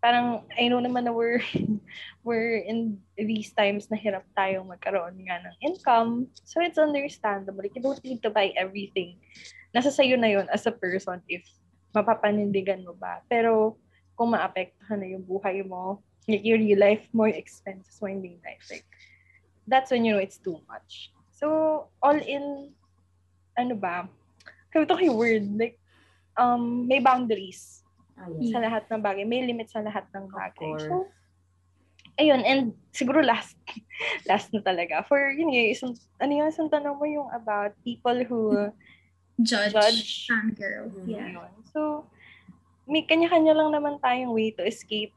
parang 0.00 0.48
I 0.56 0.72
know 0.72 0.80
naman 0.80 1.04
na 1.04 1.12
we're 1.12 1.44
we're 2.26 2.64
in 2.64 2.96
these 3.16 3.52
times 3.52 3.92
na 3.92 4.00
hirap 4.00 4.24
tayong 4.32 4.72
magkaroon 4.72 5.20
nga 5.28 5.44
ng 5.44 5.56
income. 5.60 6.32
So 6.48 6.64
it's 6.64 6.80
understandable. 6.80 7.60
Like 7.60 7.76
you 7.76 7.84
don't 7.84 8.00
need 8.00 8.24
to 8.24 8.32
buy 8.32 8.56
everything. 8.56 9.20
Nasa 9.76 9.92
sayo 9.92 10.16
na 10.16 10.32
yun 10.32 10.48
as 10.48 10.64
a 10.64 10.72
person 10.72 11.20
if 11.28 11.44
mapapanindigan 11.92 12.88
mo 12.88 12.96
ba. 12.96 13.20
Pero 13.28 13.76
kung 14.16 14.32
maapektuhan 14.32 15.04
na 15.04 15.08
yung 15.12 15.24
buhay 15.24 15.60
mo, 15.60 16.00
like 16.24 16.44
your 16.44 16.56
real 16.56 16.80
life 16.80 17.04
mo, 17.12 17.28
yung 17.28 17.36
expenses 17.36 18.00
mo, 18.00 18.08
hindi 18.08 18.40
life. 18.42 18.64
Like, 18.70 18.86
that's 19.66 19.90
when 19.90 20.04
you 20.04 20.12
know 20.14 20.22
it's 20.22 20.38
too 20.38 20.60
much. 20.68 21.10
So, 21.34 21.88
all 22.02 22.16
in, 22.16 22.72
ano 23.58 23.74
ba, 23.74 24.08
kaya 24.70 24.84
ito 24.86 24.94
yung 25.02 25.18
word, 25.18 25.44
like, 25.58 25.78
um, 26.38 26.86
may 26.86 26.98
boundaries 27.00 27.82
Ah, 28.14 28.30
yes. 28.30 28.54
sa 28.54 28.62
lahat 28.62 28.86
ng 28.86 29.02
bagay. 29.02 29.26
May 29.26 29.42
limit 29.42 29.66
sa 29.74 29.82
lahat 29.82 30.06
ng 30.14 30.30
bagay. 30.30 30.70
So, 30.86 31.10
ayun, 32.14 32.46
and 32.46 32.70
siguro 32.94 33.18
last, 33.26 33.58
last 34.30 34.54
na 34.54 34.62
talaga. 34.62 35.02
For, 35.02 35.18
yun 35.34 35.50
yung 35.50 35.70
isang, 35.74 35.92
ano 36.22 36.30
yung 36.30 36.46
isang 36.46 36.70
tanong 36.70 36.94
mo 36.94 37.06
yung 37.10 37.26
about 37.34 37.74
people 37.82 38.22
who 38.22 38.40
Judge, 39.42 39.74
judge. 39.74 40.30
fangirl. 40.30 40.94
Mhm. 40.94 41.10
Yeah. 41.10 41.26
Yun. 41.42 41.52
So, 41.74 42.06
may 42.86 43.02
kanya-kanya 43.02 43.58
lang 43.58 43.74
naman 43.74 43.98
tayong 43.98 44.30
way 44.30 44.54
to 44.54 44.62
escape 44.62 45.10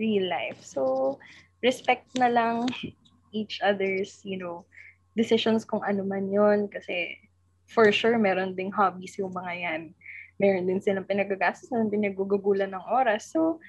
real 0.00 0.24
life. 0.24 0.56
So, 0.64 1.20
respect 1.60 2.08
na 2.16 2.32
lang 2.32 2.64
each 3.32 3.60
other's, 3.64 4.20
you 4.22 4.36
know, 4.38 4.64
decisions 5.16 5.64
kung 5.64 5.80
ano 5.82 6.04
man 6.04 6.30
yun. 6.30 6.68
Kasi, 6.68 7.18
for 7.66 7.90
sure, 7.90 8.16
meron 8.20 8.54
ding 8.54 8.72
hobbies 8.72 9.16
yung 9.18 9.32
mga 9.32 9.52
yan. 9.58 9.82
Meron 10.40 10.68
din 10.68 10.80
silang 10.80 11.08
pinagagastos, 11.08 11.72
meron 11.72 11.90
din 11.90 12.04
nagugugulan 12.06 12.72
ng 12.72 12.84
oras. 12.88 13.28
So, 13.32 13.60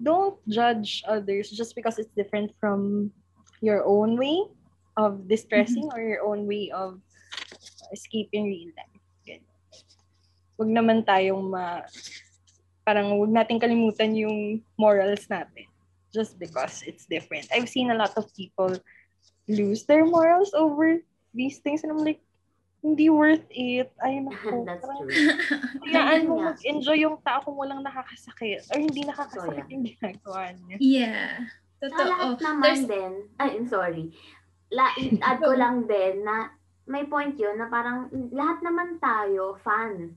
don't 0.00 0.40
judge 0.48 1.04
others 1.04 1.52
just 1.52 1.76
because 1.76 2.00
it's 2.00 2.12
different 2.16 2.50
from 2.56 3.12
your 3.60 3.84
own 3.84 4.16
way 4.16 4.48
of 4.96 5.28
distressing 5.28 5.88
or 5.92 6.00
your 6.00 6.24
own 6.24 6.48
way 6.48 6.72
of 6.72 6.98
escaping 7.92 8.48
real 8.48 8.72
life. 8.74 9.00
Ganyan. 9.26 9.44
Huwag 10.56 10.70
naman 10.70 11.04
tayong 11.04 11.50
ma... 11.50 11.84
Parang 12.80 13.12
huwag 13.14 13.30
natin 13.30 13.60
kalimutan 13.60 14.16
yung 14.16 14.64
morals 14.74 15.28
natin 15.28 15.68
just 16.10 16.40
because 16.40 16.82
it's 16.88 17.06
different. 17.06 17.46
I've 17.54 17.68
seen 17.70 17.92
a 17.92 17.98
lot 17.98 18.16
of 18.18 18.26
people 18.34 18.74
lose 19.46 19.84
their 19.84 20.04
morals 20.04 20.52
over 20.52 21.00
these 21.32 21.58
things 21.58 21.82
and 21.82 21.92
I'm 21.92 22.02
like, 22.02 22.20
hindi 22.80 23.12
worth 23.12 23.44
it. 23.50 23.92
Ay, 24.00 24.20
naku. 24.24 24.64
That's 24.64 24.82
true. 24.82 25.10
Hayaan 25.84 26.26
mo 26.26 26.34
Yeah. 26.34 26.46
mag-enjoy 26.50 26.96
yung 26.98 27.20
tao 27.20 27.44
kung 27.44 27.56
walang 27.56 27.84
nakakasakit 27.84 28.72
or 28.72 28.78
hindi 28.78 29.04
nakakasakit 29.04 29.36
So, 29.36 29.52
yeah. 29.52 29.68
yung 29.68 29.84
ginagawa 29.84 30.40
niya. 30.56 30.76
yeah. 30.80 31.30
Sa 31.76 31.86
Totoo. 31.86 32.08
lahat 32.08 32.36
naman 32.40 32.64
There's, 32.64 32.84
din, 32.84 33.12
ay, 33.36 33.48
I'm 33.54 33.68
sorry. 33.68 34.12
La, 34.68 34.92
add 34.96 35.40
ko 35.40 35.52
lang 35.52 35.84
din 35.84 36.22
na 36.22 36.52
may 36.84 37.04
point 37.04 37.34
yun 37.34 37.56
na 37.56 37.66
parang 37.66 38.06
lahat 38.30 38.60
naman 38.60 38.96
tayo 38.96 39.56
fan 39.60 40.16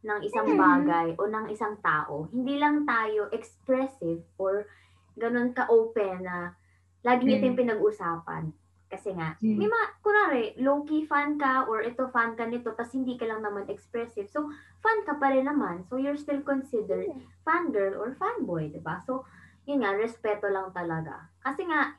ng 0.00 0.18
isang 0.22 0.48
Mhm. 0.48 0.58
bagay 0.58 1.08
o 1.16 1.24
ng 1.24 1.48
isang 1.48 1.80
tao. 1.80 2.28
Hindi 2.28 2.56
lang 2.56 2.84
tayo 2.84 3.26
expressive 3.30 4.22
or 4.36 4.68
ganun 5.14 5.50
ka-open 5.50 6.22
na 6.22 6.52
lagi 7.00 7.26
yung 7.32 7.56
pinag-usapan. 7.56 8.52
Kasi 8.94 9.10
nga, 9.10 9.34
Mm. 9.42 9.58
may 9.58 9.66
mga, 9.66 9.86
kunwari, 9.98 10.42
low-key 10.62 11.02
fan 11.10 11.34
ka 11.34 11.66
or 11.66 11.82
ito 11.82 12.06
fan 12.14 12.38
ka 12.38 12.46
nito, 12.46 12.70
tas 12.78 12.94
hindi 12.94 13.18
ka 13.18 13.26
lang 13.26 13.42
naman 13.42 13.66
expressive. 13.66 14.30
So, 14.30 14.46
fan 14.78 15.02
ka 15.02 15.18
pa 15.18 15.34
rin 15.34 15.50
naman. 15.50 15.82
So, 15.90 15.98
you're 15.98 16.14
still 16.14 16.46
considered 16.46 17.10
fangirl 17.42 17.98
or 17.98 18.14
fanboy, 18.14 18.70
di 18.70 18.78
ba? 18.78 19.02
So, 19.02 19.26
yun 19.66 19.82
nga, 19.82 19.98
respeto 19.98 20.46
lang 20.46 20.70
talaga. 20.70 21.26
Kasi 21.42 21.66
nga, 21.66 21.98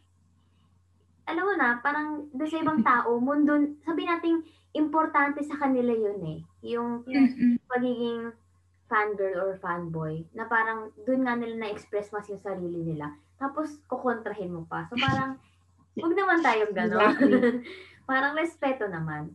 alam 1.28 1.44
mo 1.44 1.54
na, 1.60 1.84
parang 1.84 2.32
doon 2.32 2.48
sa 2.50 2.62
ibang 2.64 2.80
tao, 2.88 3.20
mundo, 3.20 3.60
sabi 3.84 4.08
nating 4.08 4.40
importante 4.72 5.44
sa 5.44 5.60
kanila 5.60 5.92
yun 5.92 6.20
eh. 6.24 6.40
Yung 6.72 7.04
Mm-mm. 7.04 7.60
pagiging 7.68 8.32
fangirl 8.86 9.42
or 9.42 9.58
fanboy, 9.60 10.24
na 10.32 10.46
parang 10.46 10.94
doon 11.04 11.26
nga 11.26 11.36
nila 11.36 11.60
na-express 11.60 12.14
mas 12.14 12.30
yung 12.30 12.40
sarili 12.40 12.86
nila. 12.86 13.12
Tapos, 13.36 13.84
kukontrahin 13.92 14.54
mo 14.54 14.64
pa. 14.64 14.88
So, 14.88 14.96
parang, 14.96 15.36
huwag 15.96 16.14
naman 16.14 16.40
tayong 16.44 16.74
gano'n. 16.76 17.16
parang 18.10 18.38
respeto 18.38 18.86
naman. 18.86 19.34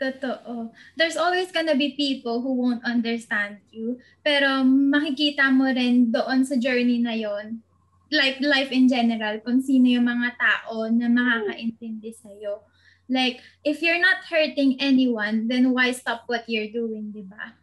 Totoo. 0.00 0.72
There's 0.96 1.20
always 1.20 1.52
gonna 1.52 1.76
be 1.76 1.92
people 1.92 2.40
who 2.40 2.56
won't 2.56 2.80
understand 2.86 3.60
you. 3.68 4.00
Pero 4.24 4.64
makikita 4.64 5.52
mo 5.52 5.68
rin 5.68 6.08
doon 6.08 6.46
sa 6.48 6.56
journey 6.56 7.04
na 7.04 7.12
yon 7.12 7.60
like 8.08 8.40
life 8.40 8.72
in 8.72 8.88
general, 8.88 9.36
kung 9.44 9.60
sino 9.60 9.84
yung 9.84 10.08
mga 10.08 10.40
tao 10.40 10.88
na 10.88 11.12
makakaintindi 11.12 12.08
sa'yo. 12.16 12.64
Like, 13.08 13.40
if 13.64 13.80
you're 13.80 14.00
not 14.00 14.24
hurting 14.28 14.80
anyone, 14.80 15.48
then 15.48 15.72
why 15.72 15.92
stop 15.92 16.24
what 16.28 16.44
you're 16.48 16.72
doing, 16.72 17.12
di 17.12 17.24
ba? 17.24 17.56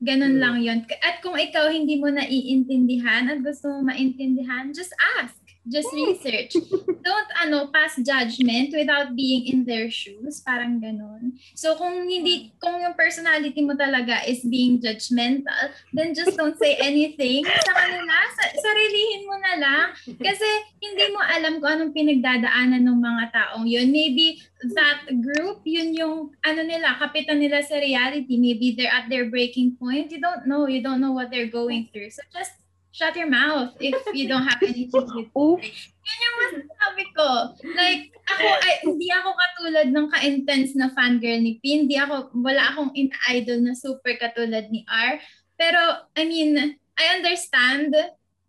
Ganun 0.00 0.40
lang 0.40 0.60
yon. 0.60 0.84
At 1.00 1.20
kung 1.24 1.36
ikaw 1.36 1.68
hindi 1.72 2.00
mo 2.00 2.12
naiintindihan 2.12 3.28
at 3.28 3.40
gusto 3.40 3.68
mo 3.72 3.88
maintindihan, 3.88 4.72
just 4.72 4.92
ask. 5.20 5.36
Just 5.70 5.94
research. 5.94 6.58
Don't 7.06 7.30
ano 7.38 7.70
pass 7.70 7.94
judgment 8.02 8.74
without 8.74 9.14
being 9.14 9.46
in 9.46 9.62
their 9.62 9.86
shoes, 9.86 10.42
parang 10.42 10.82
ganun. 10.82 11.38
So 11.54 11.78
kung 11.78 12.10
hindi 12.10 12.50
kung 12.58 12.82
yung 12.82 12.98
personality 12.98 13.62
mo 13.62 13.78
talaga 13.78 14.26
is 14.26 14.42
being 14.42 14.82
judgmental, 14.82 15.70
then 15.94 16.10
just 16.12 16.34
don't 16.34 16.58
say 16.58 16.74
anything 16.82 17.46
sa 17.46 17.72
kanila. 17.72 18.14
Sa, 18.34 18.44
sarilihin 18.58 19.22
mo 19.30 19.36
na 19.38 19.54
lang 19.62 19.86
kasi 20.18 20.48
hindi 20.82 21.06
mo 21.14 21.22
alam 21.22 21.62
kung 21.62 21.70
anong 21.70 21.94
pinagdadaanan 21.94 22.82
ng 22.82 22.98
mga 22.98 23.24
taong 23.30 23.64
yun. 23.70 23.94
Maybe 23.94 24.42
that 24.74 25.08
group, 25.24 25.64
yun 25.64 25.96
yung 25.96 26.34
ano 26.44 26.60
nila, 26.66 27.00
kapitan 27.00 27.40
nila 27.40 27.64
sa 27.64 27.80
reality. 27.80 28.36
Maybe 28.36 28.76
they're 28.76 28.92
at 28.92 29.08
their 29.08 29.32
breaking 29.32 29.80
point. 29.80 30.12
You 30.12 30.20
don't 30.20 30.44
know. 30.44 30.68
You 30.68 30.82
don't 30.84 31.00
know 31.00 31.16
what 31.16 31.32
they're 31.32 31.52
going 31.52 31.88
through. 31.92 32.12
So 32.12 32.26
just 32.34 32.59
shut 33.00 33.16
your 33.16 33.32
mouth 33.32 33.72
if 33.80 33.96
you 34.12 34.28
don't 34.28 34.44
have 34.44 34.60
anything 34.60 34.92
to 34.92 35.24
Oof. 35.40 35.56
yun 36.04 36.18
yung 36.20 36.36
masasabi 36.44 37.04
ko. 37.16 37.28
Like, 37.72 38.12
ako, 38.28 38.44
ay, 38.44 38.74
hindi 38.84 39.08
ako 39.08 39.28
katulad 39.32 39.86
ng 39.88 40.06
ka-intense 40.12 40.76
na 40.76 40.92
fangirl 40.92 41.40
ni 41.40 41.56
Pin. 41.64 41.88
Hindi 41.88 41.96
ako, 41.96 42.36
wala 42.44 42.60
akong 42.68 42.92
in-idol 42.92 43.64
na 43.64 43.72
super 43.72 44.20
katulad 44.20 44.68
ni 44.68 44.84
R. 44.84 45.16
Pero, 45.56 45.80
I 46.12 46.28
mean, 46.28 46.76
I 47.00 47.04
understand 47.16 47.96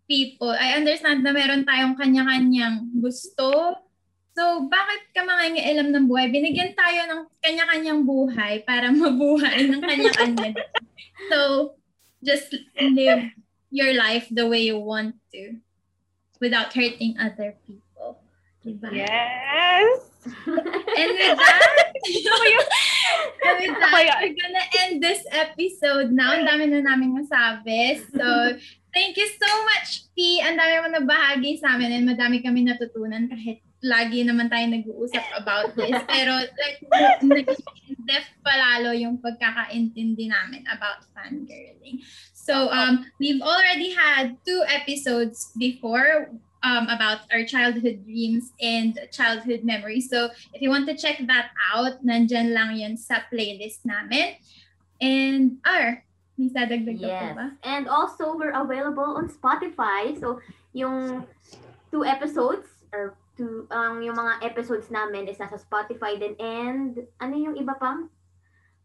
people. 0.04 0.52
I 0.52 0.76
understand 0.76 1.24
na 1.24 1.32
meron 1.32 1.64
tayong 1.64 1.96
kanya-kanyang 1.96 2.92
gusto. 3.00 3.80
So, 4.36 4.68
bakit 4.68 5.16
ka 5.16 5.24
mangingialam 5.24 5.96
ng 5.96 6.08
buhay? 6.08 6.28
Binigyan 6.28 6.76
tayo 6.76 7.00
ng 7.08 7.22
kanya-kanyang 7.40 8.04
buhay 8.04 8.60
para 8.68 8.92
mabuhay 9.00 9.64
ng 9.64 9.80
kanya-kanya. 9.80 10.52
so, 11.32 11.72
just 12.20 12.52
live 12.76 13.32
your 13.72 13.96
life 13.96 14.28
the 14.28 14.44
way 14.46 14.60
you 14.60 14.76
want 14.78 15.16
to 15.32 15.56
without 16.38 16.76
hurting 16.76 17.16
other 17.16 17.56
people. 17.64 18.20
Diba? 18.60 18.92
Yes! 18.92 20.12
And 20.22 21.10
with 21.18 21.34
that, 21.34 21.72
and 23.42 23.56
with 23.58 23.74
that, 23.74 24.22
we're 24.22 24.38
gonna 24.38 24.66
end 24.86 25.02
this 25.02 25.26
episode 25.34 26.14
now. 26.14 26.38
Ang 26.38 26.46
dami 26.46 26.70
na 26.70 26.78
namin 26.78 27.10
masabi. 27.10 27.98
So, 28.14 28.54
thank 28.94 29.18
you 29.18 29.26
so 29.34 29.50
much, 29.66 30.06
P. 30.14 30.38
Ang 30.46 30.62
dami 30.62 30.78
mo 30.78 30.88
nabahagi 30.94 31.58
sa 31.58 31.74
amin 31.74 31.90
and 31.90 32.06
madami 32.06 32.38
kami 32.38 32.62
natutunan 32.62 33.26
kahit 33.26 33.66
lagi 33.82 34.22
naman 34.22 34.46
tayo 34.46 34.70
nag-uusap 34.70 35.26
about 35.34 35.74
this. 35.74 35.98
Pero, 36.06 36.38
like, 36.38 36.78
nag-depth 37.18 38.30
palalo 38.46 38.94
yung 38.94 39.18
pagkakaintindi 39.18 40.30
namin 40.30 40.62
about 40.70 41.02
fangirling. 41.10 41.98
So, 42.42 42.74
um, 42.74 43.06
we've 43.22 43.38
already 43.38 43.94
had 43.94 44.34
two 44.42 44.66
episodes 44.66 45.54
before 45.54 46.26
um, 46.66 46.90
about 46.90 47.22
our 47.30 47.46
childhood 47.46 48.02
dreams 48.02 48.50
and 48.58 48.98
childhood 49.14 49.62
memories. 49.62 50.10
So, 50.10 50.26
if 50.50 50.58
you 50.58 50.66
want 50.66 50.90
to 50.90 50.98
check 50.98 51.22
that 51.30 51.54
out, 51.70 52.02
nandyan 52.02 52.50
lang 52.50 52.74
yun 52.74 52.98
sa 52.98 53.22
playlist 53.30 53.86
namin. 53.86 54.42
And, 54.98 55.62
R, 55.62 56.02
may 56.34 56.50
sadagdag 56.50 56.98
Yes. 56.98 57.38
ba? 57.38 57.54
And 57.62 57.86
also, 57.86 58.34
we're 58.34 58.58
available 58.58 59.22
on 59.22 59.30
Spotify. 59.30 60.18
So, 60.18 60.42
yung 60.74 61.22
two 61.94 62.02
episodes, 62.02 62.66
or 62.90 63.14
two, 63.38 63.70
um, 63.70 64.02
yung 64.02 64.18
mga 64.18 64.42
episodes 64.42 64.90
namin 64.90 65.30
is 65.30 65.38
nasa 65.38 65.62
Spotify 65.62 66.18
din. 66.18 66.34
And, 66.42 67.06
ano 67.22 67.34
yung 67.38 67.54
iba 67.54 67.78
pang 67.78 68.10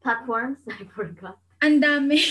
platforms? 0.06 0.62
I 0.70 0.86
forgot. 0.94 1.42
Ang 1.62 1.82
dami. 1.82 2.22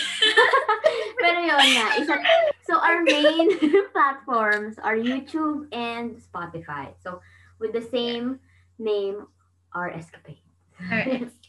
Pero 1.22 1.38
yun 1.42 1.58
nga, 1.58 1.86
isa, 1.98 2.14
so 2.62 2.78
our 2.78 3.02
main 3.02 3.50
platforms 3.94 4.78
are 4.78 4.94
YouTube 4.94 5.66
and 5.74 6.14
Spotify. 6.22 6.94
So, 7.02 7.18
with 7.58 7.74
the 7.74 7.82
same 7.82 8.38
name, 8.78 9.26
our 9.74 9.90
escapade. 9.90 10.42
Alright. 10.80 11.30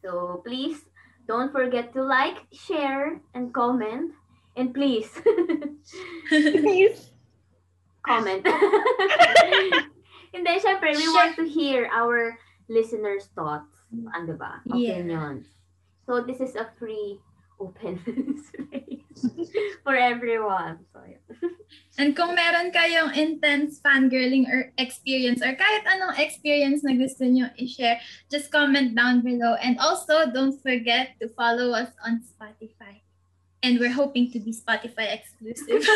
So, 0.00 0.40
please, 0.48 0.80
don't 1.28 1.52
forget 1.52 1.92
to 1.92 2.00
like, 2.00 2.48
share, 2.56 3.20
and 3.36 3.52
comment. 3.52 4.16
And 4.56 4.72
please, 4.72 5.12
Please. 6.32 7.12
comment. 8.00 8.40
Hindi, 10.32 10.52
syempre, 10.56 10.96
we 10.96 11.04
want 11.12 11.36
to 11.36 11.44
hear 11.44 11.84
our 11.92 12.32
listeners' 12.72 13.28
thoughts. 13.36 13.76
Ano 14.16 14.40
ba? 14.40 14.64
Yeah. 14.72 15.04
So, 16.10 16.18
this 16.18 16.42
is 16.42 16.58
a 16.58 16.66
free 16.74 17.22
open 17.62 18.02
space 18.42 19.30
for 19.86 19.94
everyone. 19.94 20.82
So, 20.90 21.06
yun. 21.06 21.54
And 22.02 22.18
kung 22.18 22.34
meron 22.34 22.74
kayong 22.74 23.14
intense 23.14 23.78
fangirling 23.78 24.50
or 24.50 24.74
experience 24.74 25.38
or 25.38 25.54
kahit 25.54 25.86
anong 25.86 26.18
experience 26.18 26.82
na 26.82 26.98
gusto 26.98 27.30
nyo 27.30 27.46
i-share, 27.54 28.02
just 28.26 28.50
comment 28.50 28.98
down 28.98 29.22
below. 29.22 29.54
And 29.62 29.78
also, 29.78 30.26
don't 30.34 30.58
forget 30.58 31.14
to 31.22 31.30
follow 31.38 31.70
us 31.78 31.94
on 32.02 32.26
Spotify. 32.26 33.06
And 33.62 33.78
we're 33.78 33.94
hoping 33.94 34.34
to 34.34 34.42
be 34.42 34.50
Spotify 34.50 35.14
exclusive. 35.14 35.86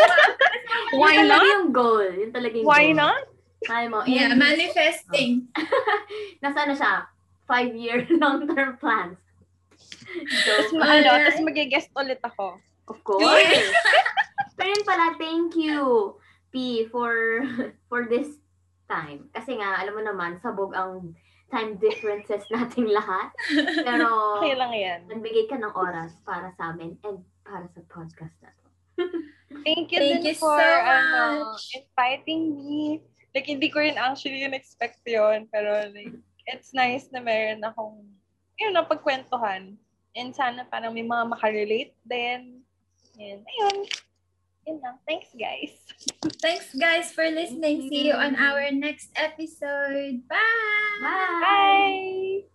Why 0.96 1.20
yun 1.20 1.28
not? 1.28 1.44
yung 1.44 1.68
goal. 1.68 2.00
Yun 2.00 2.32
talaga 2.32 2.56
yung 2.56 2.64
Why 2.64 2.96
goal. 2.96 3.04
not? 3.04 3.22
Kaya 3.68 3.92
mo. 3.92 4.08
yeah, 4.08 4.32
manifesting. 4.32 5.52
nasa 6.40 6.64
na 6.64 6.72
siya? 6.72 6.94
Five-year 7.44 8.08
long-term 8.08 8.80
plans. 8.80 9.20
Tapos, 10.44 10.68
ano, 10.74 11.08
tapos 11.08 11.40
mag-guest 11.42 11.90
ulit 11.94 12.20
ako. 12.20 12.58
of 12.86 12.98
course. 13.02 13.24
Pero 14.56 14.68
yun 14.70 14.84
pala, 14.84 15.16
thank 15.16 15.56
you, 15.56 16.14
P, 16.50 16.86
for 16.88 17.42
for 17.90 18.06
this 18.06 18.38
time. 18.86 19.26
Kasi 19.32 19.58
nga, 19.58 19.80
alam 19.80 19.94
mo 19.96 20.02
naman, 20.04 20.38
sabog 20.38 20.76
ang 20.76 21.16
time 21.50 21.74
differences 21.78 22.44
nating 22.50 22.90
lahat. 22.90 23.30
Pero, 23.82 24.38
Okay 24.42 24.54
lang 24.54 24.72
yan. 24.72 25.00
nagbigay 25.06 25.46
ka 25.46 25.56
ng 25.56 25.74
oras 25.74 26.14
para 26.22 26.50
sa 26.54 26.70
amin 26.70 26.94
and 27.02 27.22
para 27.42 27.66
sa 27.70 27.80
podcast 27.88 28.34
na 28.40 28.50
to. 28.52 28.66
Thank 29.66 29.90
you 29.90 29.98
Thank 30.02 30.22
din 30.22 30.34
you 30.34 30.36
for 30.36 30.54
so 30.58 30.66
ano, 30.66 31.54
much. 31.54 31.62
inviting 31.74 32.42
me. 32.58 33.02
Like, 33.34 33.46
hindi 33.46 33.70
ko 33.70 33.82
rin 33.82 33.98
actually 33.98 34.42
in-expect 34.46 35.02
yun. 35.06 35.46
Pero 35.50 35.90
like, 35.90 36.14
it's 36.46 36.70
nice 36.70 37.10
na 37.10 37.18
meron 37.18 37.62
akong, 37.62 38.02
yun, 38.58 38.74
napagkwentuhan. 38.74 39.74
And 40.14 40.30
sana 40.30 40.62
parang 40.70 40.94
may 40.94 41.02
mga 41.02 41.24
makarelate 41.26 41.94
din. 42.06 42.62
And 43.18 43.42
ayun. 43.42 43.78
Yun 44.64 44.78
lang. 44.80 44.96
Thanks, 45.04 45.28
guys. 45.36 45.76
Thanks 46.44 46.72
guys 46.72 47.12
for 47.12 47.28
listening. 47.28 47.92
See 47.92 48.08
you 48.08 48.16
on 48.16 48.32
our 48.36 48.72
next 48.72 49.12
episode. 49.12 50.24
Bye! 50.24 50.98
Bye! 51.02 51.40
Bye! 52.40 52.53